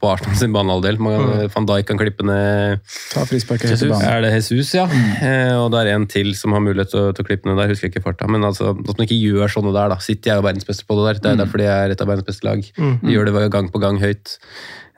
[0.00, 0.95] på Arsenal sin banehalvdel.
[0.98, 2.80] Man- Van Dijk kan klippe ned
[3.12, 4.08] Ta frisparket helt banen.
[4.08, 4.84] er det Jesus, ja.
[4.86, 7.56] Eh, og det er en til som har mulighet til, å- til å klippe ned
[7.58, 7.68] der.
[7.68, 8.28] husker jeg ikke farta.
[8.28, 9.88] Men altså, at man ikke gjør sånne der.
[9.88, 9.96] da.
[9.98, 11.20] City er jo verdensmester på det der.
[11.22, 12.62] Det er derfor de er et av verdens beste lag.
[12.76, 14.38] De gjør det gang på gang høyt.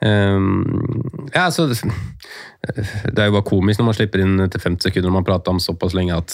[0.01, 1.67] Um, ja, altså,
[3.13, 5.51] det er jo bare komisk når man slipper inn til 50 sekunder når man prater
[5.51, 6.31] om såpass lenge at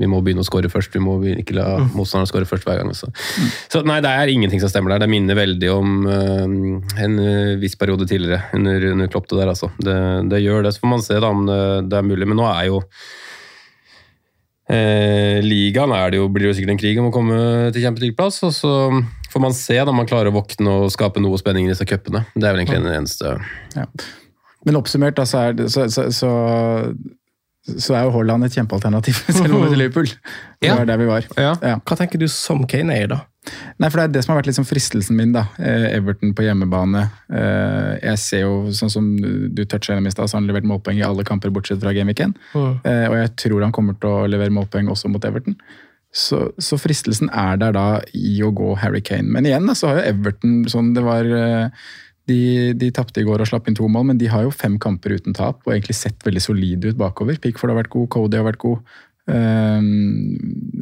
[0.00, 0.94] vi må begynne å skåre først.
[0.96, 2.92] Vi må ikke la motstanderen skåre først hver gang.
[2.96, 3.10] Så.
[3.72, 5.04] så nei, det er ingenting som stemmer der.
[5.04, 6.46] Det minner veldig om uh,
[7.04, 9.68] en uh, viss periode tidligere under, under Klopp det der, altså.
[9.76, 9.98] Det,
[10.32, 10.72] det gjør det.
[10.72, 11.60] Så får man se da om det,
[11.92, 12.30] det er mulig.
[12.30, 12.80] Men nå er jo
[14.72, 17.38] eh, ligaen er det jo, blir det jo sikkert en krig om å komme
[17.74, 18.72] til Champions Og så
[19.32, 22.24] får man se om man klarer å våkne og skape noe spenning i disse cupene.
[22.34, 23.36] Det er vel egentlig den eneste
[23.76, 23.88] Ja.
[24.62, 26.28] Men oppsummert da, så er, det, så, så, så,
[27.62, 30.08] så er jo Haaland et kjempealternativ, selv om det er Liverpool.
[30.60, 30.76] Det Ja.
[30.78, 31.26] var der vi var.
[31.38, 31.52] Ja.
[31.62, 31.76] Ja.
[31.86, 33.20] Hva tenker du som Kane-eier, da?
[33.82, 35.32] Nei, for Det er det som har vært liksom fristelsen min.
[35.34, 35.44] da.
[35.58, 37.04] Eh, Everton på hjemmebane.
[37.32, 40.66] Eh, jeg ser jo, sånn som du toucha gjennom i stad, så har han levert
[40.70, 42.34] målpoeng i alle kamper bortsett fra Game Week 1.
[42.54, 45.56] Eh, og jeg tror han kommer til å levere målpoeng også mot Everton.
[46.14, 49.30] Så, så fristelsen er der da i å gå Harry Kane.
[49.32, 51.24] Men igjen da, så har jo Everton sånn det var
[52.30, 54.76] De, de tapte i går og slapp inn to mål, men de har jo fem
[54.82, 57.40] kamper uten tap og egentlig sett veldig solide ut bakover.
[57.42, 58.92] Pickford har vært god, Cody har vært god.
[59.26, 59.86] Um,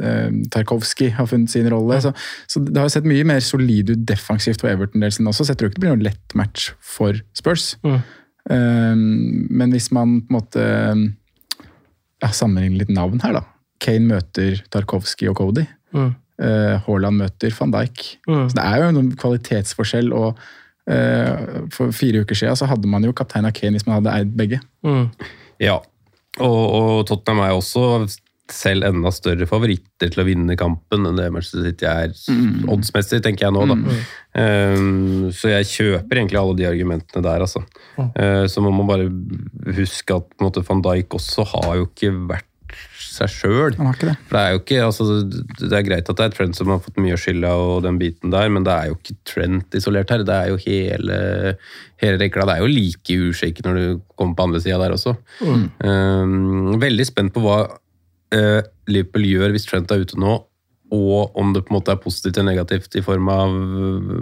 [0.01, 2.01] um, Tarkovskij har funnet sin rolle.
[2.01, 2.13] Så,
[2.49, 5.61] så det har jo sett mye mer solid ut defensivt for Everton-delsen også, så jeg
[5.61, 7.75] tror ikke det blir noen lett match for Spurs.
[8.51, 10.65] Um, men hvis man på en måte
[12.21, 13.45] ja, sammenligner litt navn her, da.
[13.81, 15.65] Kane møter Tarkovskij og Cody.
[15.97, 16.11] Ja.
[16.41, 18.07] Uh, Haaland møter van Dijk.
[18.29, 18.47] Mm.
[18.49, 20.13] Så det er jo noen kvalitetsforskjell.
[20.17, 20.49] og eh,
[20.87, 24.33] For fire uker siden så hadde man jo kaptein av Kane hvis man hadde eid
[24.39, 24.59] begge.
[24.87, 25.05] Mm.
[25.63, 25.77] Ja.
[26.41, 28.09] Og, og Tottenham er også
[28.55, 32.15] selv enda større favoritter til å vinne kampen enn det Manchester City er
[32.71, 33.97] oddsmessig, tenker jeg nå, da.
[34.35, 37.63] Um, så jeg kjøper egentlig alle de argumentene der, altså.
[37.99, 39.09] Uh, så man bare
[39.79, 42.50] huske at på en måte, van Dijk også har jo ikke vært
[43.11, 43.75] seg sjøl.
[43.75, 44.15] Det.
[44.29, 45.07] For det er jo ikke, altså,
[45.61, 48.33] det er greit at det er Trent som har fått mye skylda, og den biten
[48.35, 50.25] der, men det er jo ikke Trent isolert her.
[50.27, 51.21] Det er jo hele,
[52.03, 52.49] hele rekla.
[52.49, 55.17] Det er jo like ushaky når du kommer på andre sida der også.
[55.43, 58.61] Um, veldig spent på hva uh,
[58.91, 60.39] Liverpool gjør hvis Trent er ute nå,
[60.91, 63.53] og om det på en måte er positivt eller negativt i form av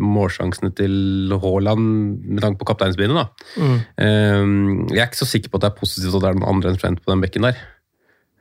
[0.05, 1.86] målsjansene til Haaland
[2.26, 3.16] med tanke på kapteinsbindet.
[3.22, 3.70] da.
[3.96, 6.51] Um, jeg er ikke så sikker på at det er positivt at det er noen
[6.57, 7.66] andre enn Trent på den bekken der.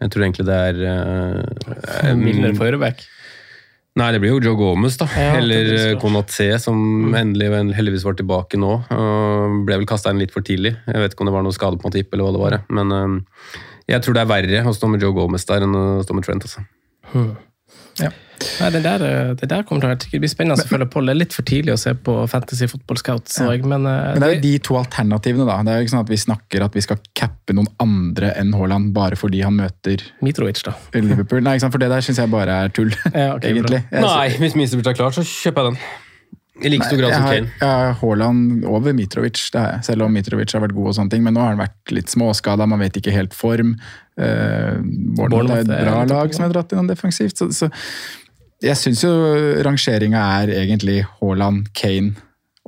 [0.04, 3.06] Jeg tror egentlig det er uh, Mildere for høyreback.
[3.98, 5.08] Nei, det blir jo Joe Gomez, da.
[5.18, 6.78] Ja, Eller eh, Konaté, som
[7.18, 8.76] endelig heldigvis var tilbake nå.
[8.92, 10.76] Uh, ble vel kasta inn litt for tidlig.
[10.86, 12.58] Jeg vet ikke om det var noe skade på tipp, eller hva det var.
[12.78, 13.58] Men uh,
[13.90, 16.28] jeg tror det er verre å stå med Joe Gomez der enn å stå med
[16.28, 16.46] Trent.
[16.46, 16.62] altså.
[18.00, 20.86] Nei, det der, eh, det der kommer til å være Det blir spennende å følge
[20.94, 21.02] på.
[21.02, 23.50] Det er litt for tidlig å se på Fantasy Football Scout, Ja.
[23.52, 25.56] jeg, men, eh, Men det er jo de to alternativene, da.
[25.64, 28.54] Det er jo ikke sånn at vi snakker at vi skal cappe noen andre enn
[28.54, 30.74] Haaland bare fordi han møter Mitrovic, da.
[30.94, 31.42] Liverpool.
[31.42, 31.72] Nei, ikke sant?
[31.74, 33.84] For det der syns jeg bare er tull, Ja, okay, egentlig.
[33.92, 35.78] Jeg- Nei, hvis Mitrovic er klar, så kjøper jeg den.
[36.62, 37.50] I like stor grad som Kane.
[37.60, 39.88] jeg har Haaland over Mitrovic, det har jeg.
[39.92, 42.10] selv om Mitrovic har vært god, og sånne ting, men nå har han vært litt
[42.14, 43.76] småskada, man vet ikke helt form.
[44.18, 44.80] Uh,
[45.18, 47.38] Bournemouth er et bra er lag som har dratt innom defensivt.
[47.38, 47.70] Så, så
[48.64, 49.12] jeg syns jo
[49.66, 52.16] rangeringa er egentlig Haaland, Kane,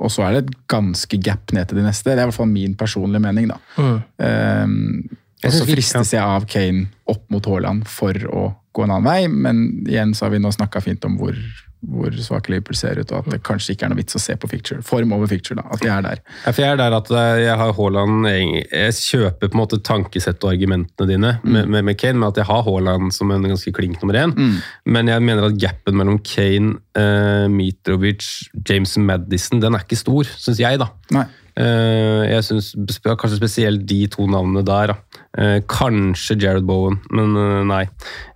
[0.00, 2.08] og så er det et ganske gap ned til de neste.
[2.08, 3.58] Det er i hvert fall min personlige mening, da.
[3.76, 5.02] Um,
[5.40, 9.24] og så fristes jeg av Kane opp mot Haaland for å gå en annen vei,
[9.28, 11.36] men igjen så har vi nå snakka fint om hvor,
[11.80, 14.36] hvor svake Liverpool ser ut, og at det kanskje ikke er noe vits å se
[14.36, 14.82] på ficture.
[14.84, 15.64] Form over ficture, da.
[15.72, 16.22] At de er der.
[16.44, 20.44] Ja, for jeg er der at jeg har Haaland Jeg kjøper på en måte tankesett
[20.44, 23.72] og argumentene dine med, med, med Kane, med at jeg har Haaland som en ganske
[23.76, 24.36] klink nummer én.
[24.84, 28.28] Men jeg mener at gapen mellom Kane, eh, Mitrovic,
[28.68, 30.90] James Madison, den er ikke stor, syns jeg, da.
[31.16, 31.26] Nei.
[31.58, 32.70] Eh, jeg syns
[33.04, 34.92] kanskje spesielt de to navnene der.
[34.92, 35.22] Da.
[35.38, 37.82] Eh, kanskje Jared Bowen, men eh, nei.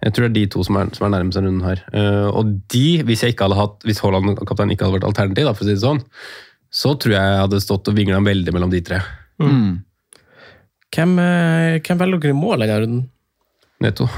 [0.03, 1.85] Jeg tror det er de to som er, som er nærmest denne runden her.
[1.95, 5.57] Eh, og de, hvis jeg ikke hadde hatt, hvis Haaland-kapteinen ikke hadde vært alternativ, da,
[5.57, 6.03] for å si det sånn,
[6.75, 9.01] så tror jeg jeg hadde stått og vingla veldig mellom de tre.
[10.95, 13.05] Hvem, eh, hvem velger dere i mål denne runden?
[13.85, 14.09] Netto.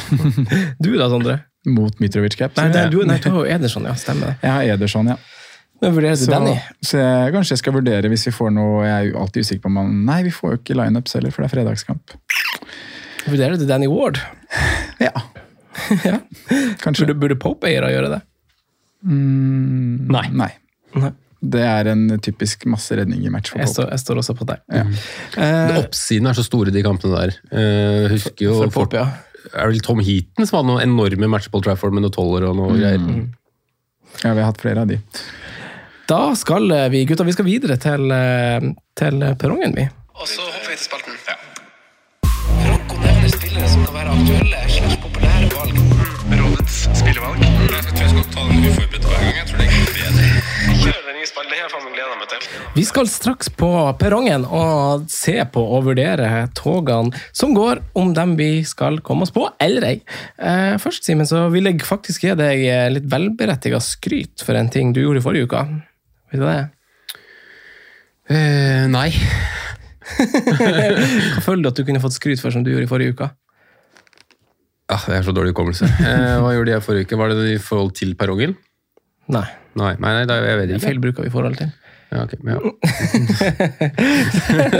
[0.84, 1.40] Du da, Sondre?
[1.64, 2.56] Mot Mitrovic Cap.
[2.58, 3.94] Nei, det, du, nei, du har jo Ederson, ja.
[3.96, 4.36] Stemmer det.
[4.44, 5.16] Jeg har Ederson, ja.
[5.84, 6.54] Men vurderer du Så, Danny?
[6.84, 9.62] så jeg, kanskje jeg skal vurdere hvis vi får noe Jeg er jo alltid usikker
[9.64, 12.14] på om man Nei, vi får jo ikke lineups heller, for det er fredagskamp.
[13.28, 14.20] Vurderer du Danny Ward?
[15.02, 15.12] Ja.
[16.08, 16.18] ja.
[16.82, 17.06] Kanskje.
[17.06, 18.22] Burde, burde Pope-eiere gjøre det?
[19.04, 20.26] Mm, Nei.
[20.32, 20.50] nei.
[20.96, 21.10] Nei.
[21.44, 24.46] Det er en typisk masse redning i match for Jeg står, jeg står også på
[24.48, 24.62] deg.
[24.72, 24.84] Ja.
[25.36, 27.34] Eh, Oppsiden er så store, de kampene der.
[27.52, 29.50] Eh, husker jo for Pope, ja.
[29.52, 32.56] Er det Tom Heaton som hadde noen enorme matcher på Trafford med noen toller og
[32.56, 33.02] noe greier?
[34.22, 34.96] Ja, vi har hatt flere av de.
[36.06, 38.64] Da skal eh, vi, gutta, vi skal videre til, eh,
[38.98, 39.86] til perrongen, vi.
[40.20, 41.14] Og så hopper vi til spalten.
[42.64, 45.78] Franco nevner spillere som kan være aktuelle slags populære valg.
[46.28, 47.40] Rådets spillevalg.
[47.40, 49.38] Jeg tror jeg skal ta den uforberedt hver gang.
[49.38, 50.26] Jeg tror det er bedre.
[50.82, 51.54] Kjør den nye spalten.
[51.54, 52.44] Det har jeg faen meg gleda meg til.
[52.74, 53.72] Vi skal straks på
[54.04, 59.32] perrongen og se på og vurdere togene som går, om dem vi skal komme oss
[59.32, 59.96] på eller ei.
[60.36, 64.92] Eh, først, Simen, så vil jeg faktisk gi deg litt velberettiga skryt for en ting
[64.92, 65.64] du gjorde i forrige uke.
[66.34, 66.66] Vet du det?
[68.26, 69.14] Uh, nei.
[70.18, 73.28] Hva føler du at du kunne fått skryt for som du gjorde i forrige uke?
[74.90, 75.86] Ja, jeg har så dårlig hukommelse.
[75.86, 77.16] Eh, hva gjorde jeg forrige uke?
[77.16, 78.52] Var det i forhold til perrongen?
[79.32, 79.46] Nei.
[79.78, 80.84] Nei, nei, nei da, jeg vet ikke.
[80.84, 81.68] feil bruk av i forhold til.
[82.12, 82.58] Ja, ok, ja.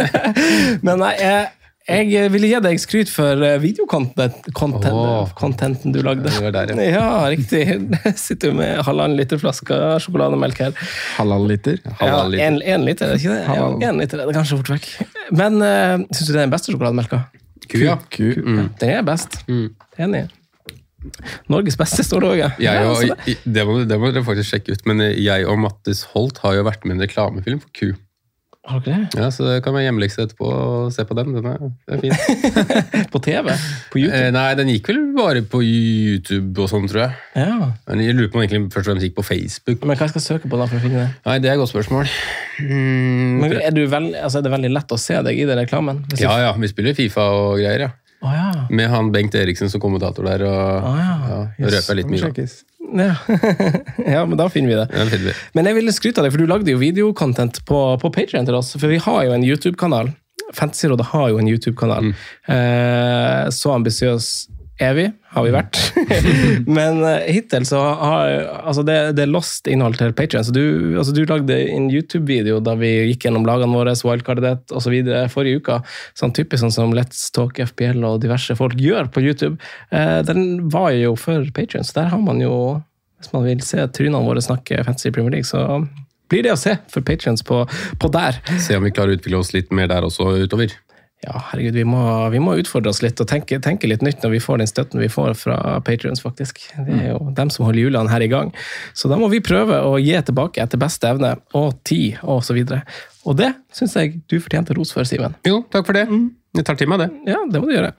[0.85, 1.41] Men nei, jeg,
[1.85, 4.55] jeg ville gi deg skryt for videokontenten
[4.89, 6.32] oh, contenten du lagde.
[6.55, 6.87] Der, ja.
[6.95, 7.64] Ja, riktig.
[8.24, 10.78] Sitter jo med halvannen liter flaske sjokolademelk her.
[11.18, 11.82] Halvannen liter.
[12.01, 12.45] Halvannen liter.
[12.45, 13.59] Ja, en, en liter, er det ikke det?
[13.59, 14.89] Ja, en liter er det kanskje fort vekk.
[15.37, 17.20] Men uh, syns du det er den beste sjokolademelka?
[17.68, 17.99] Ku, ja.
[18.12, 18.30] Ku.
[18.80, 19.43] Den er best.
[19.51, 19.68] Mm.
[20.01, 20.24] Enig.
[21.53, 22.62] Norges beste, står det òg.
[22.64, 22.74] Ja.
[23.45, 26.89] det, det må dere faktisk sjekke ut, men jeg og Mattis Holt har jo vært
[26.89, 27.93] med i en reklamefilm for Ku.
[28.65, 29.21] Har dere det?
[29.21, 31.35] Ja, så det kan være hjemmelekse etterpå og se på den.
[31.37, 33.09] Den er, den er fin.
[33.12, 33.51] På TV?
[33.93, 34.17] På YouTube?
[34.17, 37.19] Eh, nei, den gikk vel bare på YouTube og sånn, tror jeg.
[37.37, 37.69] Ja.
[37.91, 39.85] Men jeg lurer på om den egentlig først og fremst gikk på Facebook.
[39.85, 41.11] Men hva skal jeg søke på da for å finne det?
[41.29, 42.09] Nei, det er et godt spørsmål.
[42.65, 45.61] Mm, Men er, du vel, altså, er det veldig lett å se deg i den
[45.61, 46.01] reklamen?
[46.17, 47.93] Ja, ja, vi spiller Fifa og greier, ja.
[48.25, 48.51] Å ja.
[48.72, 50.47] Med han Bengt Eriksen som kommentator der.
[50.49, 51.16] Og, oh, ja.
[51.29, 52.49] ja, Nå røper litt mye.
[52.95, 53.14] Ja.
[54.16, 54.89] ja, men da finner vi det.
[54.89, 55.37] Ja, finner vi.
[55.57, 58.59] Men jeg ville skryte av deg, for du lagde jo videocontent på, på Patreon til
[58.59, 58.75] oss.
[58.79, 60.12] For vi har jo en YouTube-kanal.
[60.55, 62.12] Fantasyrådet har jo en YouTube-kanal.
[62.55, 64.31] Eh, så ambisiøs
[64.83, 65.79] evig, har vi vært.
[66.79, 68.33] Men eh, hittil så har
[68.64, 70.47] altså det, det er lost innhold til Patreon.
[70.47, 70.64] Så du,
[70.99, 74.97] altså du lagde en YouTube-video da vi gikk gjennom lagene våre, wildcardet osv.
[75.33, 75.79] forrige uke.
[76.18, 79.59] Sånn typisk sånn som Let's Talk FPL og diverse folk gjør på YouTube.
[79.95, 82.81] Eh, den var jo for Patreon, så der har man jo
[83.25, 85.81] Hvis man vil se trynene våre snakke fancy Premier League, så
[86.29, 87.62] blir det å se for patrions på,
[88.01, 88.37] på der.
[88.61, 90.75] Se om vi klarer å utvikle oss litt mer der også utover.
[91.25, 92.01] Ja, herregud, vi må,
[92.35, 95.01] vi må utfordre oss litt og tenke, tenke, litt nytt når vi får den støtten
[95.01, 95.57] vi får fra
[95.87, 96.61] patrions, faktisk.
[96.77, 98.51] Det er jo dem som holder hjulene her i gang.
[98.93, 102.57] Så da må vi prøve å gi tilbake etter beste evne og tid og så
[102.57, 102.83] videre.
[103.25, 105.37] Og det syns jeg du fortjente ros for, Simen.
[105.49, 106.05] Jo, takk for det.
[106.59, 107.09] Jeg tar til meg det.
[107.33, 107.95] Ja, det må du gjøre.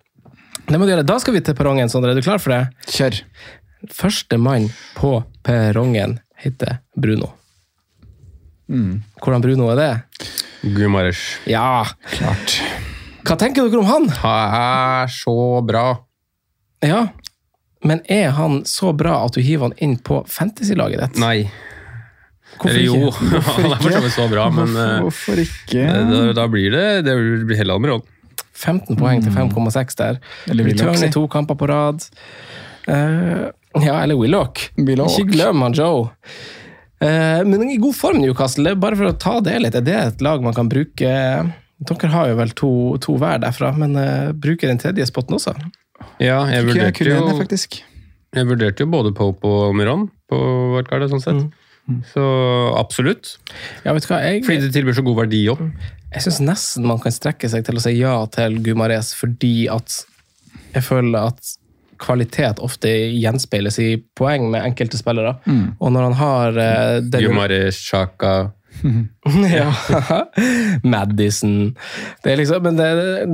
[0.65, 1.07] Det må du gjøre.
[1.07, 2.13] Da skal vi til perrongen, Sondre.
[2.13, 2.61] Er du klar for det?
[2.93, 3.23] Kjør.
[3.93, 7.34] Første mann på perrongen heter Bruno.
[8.69, 9.01] Mm.
[9.21, 9.91] Hvordan Bruno er det?
[10.78, 11.39] Gumarish.
[11.49, 12.61] Ja, Klart.
[13.26, 14.09] Hva tenker dere om han?
[14.21, 15.86] Han er så bra.
[16.86, 17.07] Ja,
[17.86, 21.21] men er han så bra at du hiver han inn på fantasy-laget ditt?
[21.21, 21.47] Nei.
[22.55, 23.41] Hvorfor Eller jo, ikke?
[23.57, 25.86] han er for så vidt så bra, men eh, Hvorfor ikke?
[26.09, 27.15] da, da blir det Det
[27.49, 28.05] blir heller Almiron.
[28.55, 30.21] 15 poeng til 5,6 der.
[30.49, 32.05] Eller Return i to kamper på rad.
[32.88, 33.51] Uh,
[33.84, 34.69] ja, eller Willoch.
[34.80, 36.05] Ikke glem han Joe.
[37.03, 38.78] Uh, men i god form, Newcastle.
[38.80, 41.11] Bare for å ta det litt, er det et lag man kan bruke
[41.84, 42.71] Dere har jo vel to,
[43.03, 45.55] to hver derfra, men uh, bruker den tredje spotten også?
[46.23, 47.19] Ja, jeg vurderte jo.
[48.36, 50.39] Jeg vurderte jo både Pope og Almiron på
[50.76, 51.61] wildcardet, sånn sett.
[52.13, 52.23] Så
[52.76, 53.36] absolutt.
[53.86, 54.21] Ja, vet du hva?
[54.26, 55.61] Jeg, Fordi det tilbyr så god verdi òg.
[56.15, 60.01] Jeg syns nesten man kan strekke seg til å si ja til Gumares, fordi at
[60.76, 61.53] jeg føler at
[62.01, 65.38] kvalitet ofte gjenspeiles i poeng med enkelte spillere.
[65.80, 68.34] Og når han har uh, den Gumares, Sjaka
[69.55, 69.69] ja.
[70.84, 71.76] Madison.
[72.23, 72.89] Det er liksom, men det,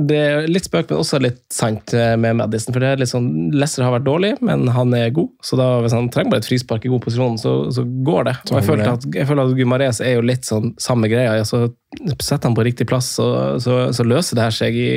[0.08, 2.74] det er litt spøk, men også litt sant med Madison.
[2.74, 5.32] For det er litt sånn, Lesser har vært dårlig, men han er god.
[5.44, 8.36] Så da, hvis han trenger bare et frispark i god posisjon, så, så går det.
[8.50, 11.36] Og jeg føler at, jeg føler at Gumares er jo litt sånn samme greia.
[11.38, 13.26] Altså, Setter han på riktig plass, så,
[13.60, 14.90] så, så løser det her seg i,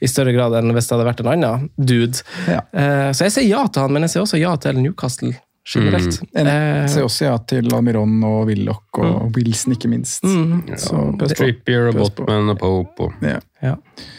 [0.00, 2.24] i større grad enn hvis det hadde vært en annen dude.
[2.48, 2.62] Ja.
[2.72, 5.34] Uh, så jeg sier ja til han, men jeg sier også ja til Newcastle
[5.68, 6.20] generelt.
[6.34, 6.46] Mm.
[6.46, 10.24] Jeg ser også ja til Almiron og Willoch og Wilson, ikke minst.
[10.24, 10.62] Mm.
[10.76, 11.38] Så pøs på.
[11.44, 13.38] Trippier og Botman og Pope og Ja.
[13.62, 13.74] ja.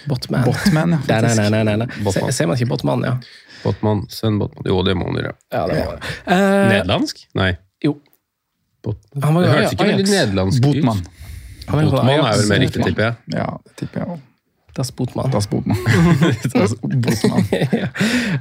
[0.07, 0.43] Botman.
[0.45, 0.97] Botman, ja.
[0.97, 1.41] Nei, nei, faktisk.
[1.41, 1.87] nei, nei, nei, nei.
[2.03, 2.31] Botman.
[2.31, 3.15] Se- Ser man ikke Botman, ja?
[3.63, 4.05] Botman.
[4.09, 4.63] Sven Botman.
[4.69, 5.33] Jo, det må han gjøre.
[5.51, 6.13] Ja, det var det.
[6.25, 7.25] Eh, Nederlandsk?
[7.35, 7.51] Nei.
[7.83, 7.97] Jo.
[8.83, 9.23] Botman.
[9.23, 10.09] Han var Det jo hørtes ikke veldig Ajax.
[10.17, 10.65] nederlandsk ut.
[10.69, 11.01] Botman.
[11.67, 13.15] På Botman er vel mer riktig, tipper jeg.
[13.37, 14.19] Ja, det tipper jeg òg.
[14.73, 15.31] Das Botman.
[15.31, 15.77] Das Botman.
[16.53, 17.45] Das Botman.
[17.71, 17.87] ja.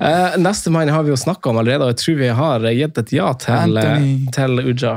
[0.00, 2.98] Eh, Neste mann har vi jo snakka om allerede, og jeg tror vi har gitt
[3.02, 4.04] et ja til, eh,
[4.36, 4.92] til Uja.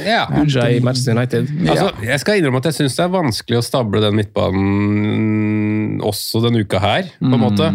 [0.00, 0.24] Ja.
[0.42, 1.50] Uja i Manchester United.
[1.68, 6.40] Altså, jeg skal innrømme at jeg syns det er vanskelig å stable den midtbanen også
[6.44, 7.68] denne uka her, på en måte.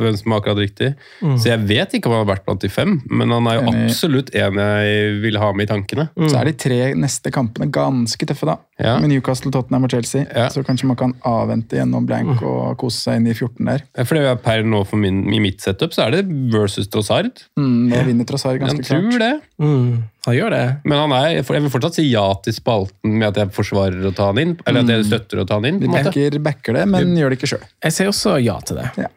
[0.00, 0.92] Hvem som er akkurat riktig.
[1.22, 3.72] Så jeg vet ikke om han har vært blant de fem, men han er jo
[3.72, 6.08] absolutt en jeg vil ha med i tankene.
[6.20, 8.58] Så er de tre neste kampene ganske tøffe, da.
[8.82, 8.96] Ja.
[9.02, 10.24] Med Newcastle, Tottenham og Chelsea.
[10.26, 10.48] Ja.
[10.52, 13.84] Så kanskje man kan avvente gjennom blank og kose seg inn i 14 der.
[14.02, 17.44] For det er per nå for min, i mitt setup så er det versus Trossard.
[17.58, 19.32] Mm, da vinner Trossard Jeg ganske tror det.
[19.62, 20.66] Mm, han gjør det.
[20.86, 24.12] Men han er, jeg vil fortsatt si ja til spalten med at jeg forsvarer å
[24.14, 24.52] ta han inn.
[24.66, 25.80] Eller at jeg støtter å ta han inn.
[25.82, 27.66] Vi backer, backer det, men gjør det ikke sjøl.
[27.82, 28.86] Jeg sier også ja til det.
[29.02, 29.10] Ja.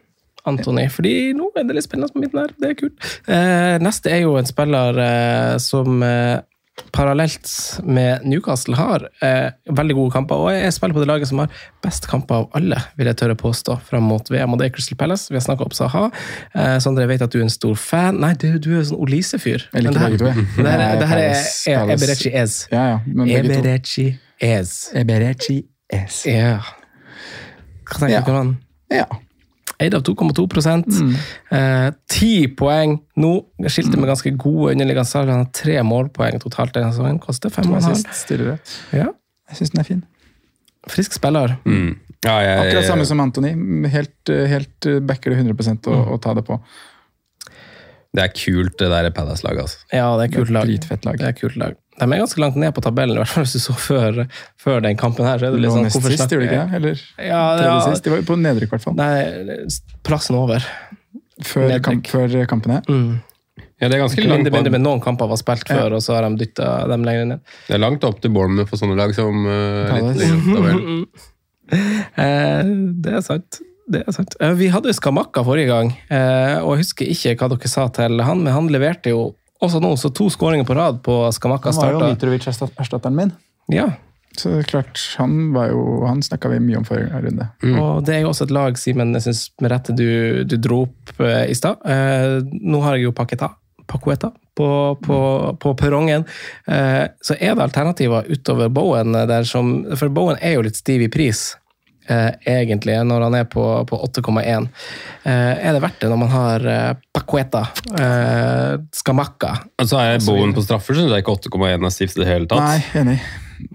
[0.46, 2.52] Antony, fordi nå er det litt spennende på midten her.
[2.58, 3.06] Det er kult.
[3.26, 6.38] Eh, neste er jo en spiller eh, som eh,
[6.92, 7.48] parallelt
[7.84, 11.52] med Newcastle har eh, veldig gode kamper, og jeg spiller på det laget som har
[11.84, 14.98] best kamper av alle, vil jeg tørre påstå, fram mot VM, og det er Crystal
[15.00, 15.30] Palace.
[15.32, 16.06] Vi har snakka opp Saha.
[16.54, 18.20] Eh, Sondre, jeg vet at du er en stor fan.
[18.22, 19.68] Nei, du, du er jo sånn Olise-fyr.
[19.72, 20.48] Jeg liker begge to, jeg.
[20.56, 22.58] Det her, det her er, er Eberechi Ez.
[22.72, 23.60] Ja, ja, men begge.
[23.60, 24.08] Eberechi
[24.42, 24.74] Ez.
[24.96, 25.60] Eberechi
[25.92, 26.24] Ez.
[26.28, 26.58] Ja.
[27.86, 28.56] Hva tenker du om han?
[28.92, 29.06] Ja.
[29.82, 30.46] Eid av 2,2
[31.52, 33.32] eh, 10 poeng nå.
[33.68, 35.28] Skilte med ganske gode underliggende salg.
[35.32, 37.20] Han har tre målpoeng totalt denne sesongen.
[37.20, 38.26] Koster fem assist 5,5.
[38.30, 38.58] tidligere.
[38.96, 39.10] Ja.
[39.50, 40.02] Jeg syns den er fin.
[40.90, 41.58] Frisk spiller.
[41.68, 41.96] Mm.
[42.24, 43.52] Ja, jeg, Akkurat samme som Anthony.
[43.92, 46.58] Helt, helt uh, backer det 100 å, å ta det på.
[48.16, 49.66] Det er kult, det der Palace-laget.
[49.66, 49.82] altså.
[49.92, 50.70] Ja, det er kult lag.
[50.72, 51.76] Det er kult lag.
[51.96, 54.24] De er ganske langt ned på tabellen, i hvert fall hvis du så før,
[54.60, 55.38] før den kampen her.
[55.40, 56.80] så er det litt sånn, hvorfor sist, gjorde de ikke det?
[56.80, 57.78] Eller Ja, tredje ja.
[57.86, 58.04] sist?
[58.04, 58.98] De var jo på nedrykk, i hvert fall.
[58.98, 59.70] Nei,
[60.06, 60.66] plassen over.
[61.44, 62.82] Før, kamp, før kampene.
[62.88, 63.16] Mm.
[63.76, 66.24] Ja, det er ganske langt, mindre, men noen kamper var spilt før, og så har
[66.24, 67.56] de dytta dem lenger ned.
[67.68, 71.00] det er langt opp til Bournemouth for sånne lag som uh, litt lenger tabellen.
[71.66, 72.68] Eh,
[73.02, 73.56] det er sant.
[73.90, 74.36] Det er sant.
[74.38, 77.88] Eh, vi hadde jo Skamakka forrige gang, eh, og jeg husker ikke hva dere sa
[77.94, 79.24] til han, men han leverte jo
[79.64, 82.10] også nå, så to skåringer på rad på Skamakka Han var jo.
[82.14, 83.32] Mitrovic-erstatteren min.
[83.72, 83.90] Ja.
[84.36, 87.46] Så det er klart, han var jo, han snakka vi mye om forrige runde.
[87.80, 90.82] Og det er jo også et lag, Simen, jeg synes med rette du, du dro
[90.84, 91.80] opp eh, i stad.
[91.88, 93.54] Eh, nå har jeg jo Paketa,
[93.88, 94.68] Pakueta på,
[95.02, 95.20] på,
[95.62, 96.26] på perrongen.
[96.68, 101.06] Eh, så er det alternativer utover Bowen der som For Bowen er jo litt stiv
[101.06, 101.48] i pris.
[102.06, 104.68] Eh, egentlig, når han er på, på 8,1.
[105.26, 107.64] Eh, er det verdt det når man har eh, Pacueta,
[107.98, 109.52] eh, Skamakka
[109.82, 112.62] Altså er Bowen på straffer, syns jeg ikke 8,1 er stivt i det hele tatt.
[112.62, 113.18] Nei, enig.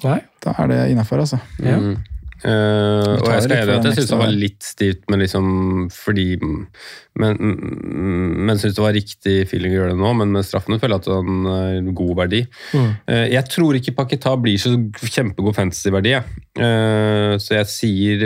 [0.06, 0.20] Nei?
[0.44, 1.42] Da er det innafor, altså.
[1.60, 1.78] Ja.
[1.82, 2.00] Mm.
[2.42, 5.46] Eh, og jeg skal at jeg syns det var litt stivt, men liksom
[5.94, 6.40] fordi
[7.22, 7.36] Men,
[8.48, 11.02] men syns det var riktig feeling å gjøre det nå, men med straffene føler jeg
[11.04, 12.40] at det er en god verdi.
[12.72, 12.86] Mm.
[13.04, 14.72] Uh, jeg tror ikke Paketa blir så
[15.04, 16.24] kjempegod fantasy-verdi, jeg.
[16.56, 18.24] Uh, så jeg sier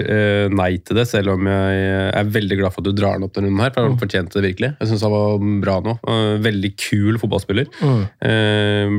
[0.53, 3.33] nei til det, selv om jeg er veldig glad for at du drar den opp
[3.33, 4.71] denne runden her, for han fortjente det virkelig.
[4.77, 5.97] Jeg syns han var bra nå.
[6.45, 7.67] Veldig kul fotballspiller.
[7.81, 8.03] Mm.
[8.29, 8.95] Eh,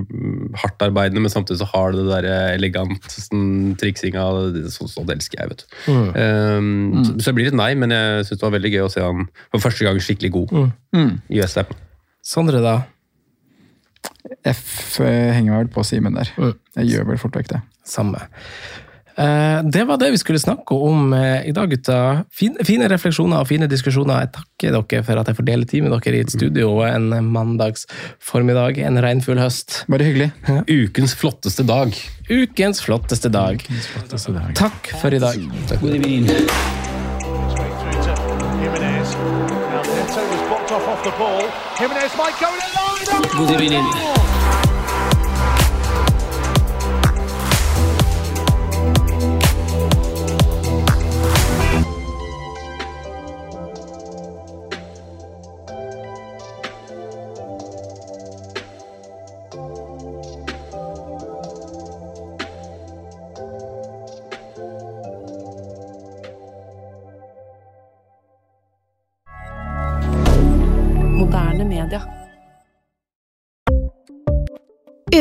[0.64, 4.27] hardt arbeidende, men samtidig så har det det der elegant sånn, triksinga.
[4.59, 5.79] det- Sånn sånt elsker jeg, vet du.
[5.95, 6.11] Mm.
[6.21, 8.93] Eh, så, så det blir et nei, men jeg syns det var veldig gøy å
[8.93, 10.69] se han for første gang skikkelig god Mm.
[10.99, 11.15] Mm.
[11.31, 11.73] i USM.
[12.27, 12.77] Sondre, da?
[14.47, 16.31] F eh, henger vel på Simen der.
[16.39, 16.55] Mm.
[16.81, 17.63] Jeg gjør vel fort vekk det.
[17.87, 18.27] Samme.
[19.19, 22.25] Eh, Det var det vi skulle snakke om eh, i dag, gutta.
[22.33, 24.27] Fine, fine refleksjoner og fine diskusjoner.
[24.27, 27.09] Jeg takker dere for at jeg får dele tid med dere i et studio en
[27.33, 27.87] mandags
[28.21, 28.79] formiddag.
[28.85, 29.85] En regnfull høst.
[29.89, 30.31] Bare hyggelig.
[30.69, 31.97] Ukens flotteste dag.
[32.29, 33.64] Ukens flotteste dag.
[34.55, 35.41] Takk for i dag.
[35.81, 36.29] God evening.
[43.37, 44.76] Good through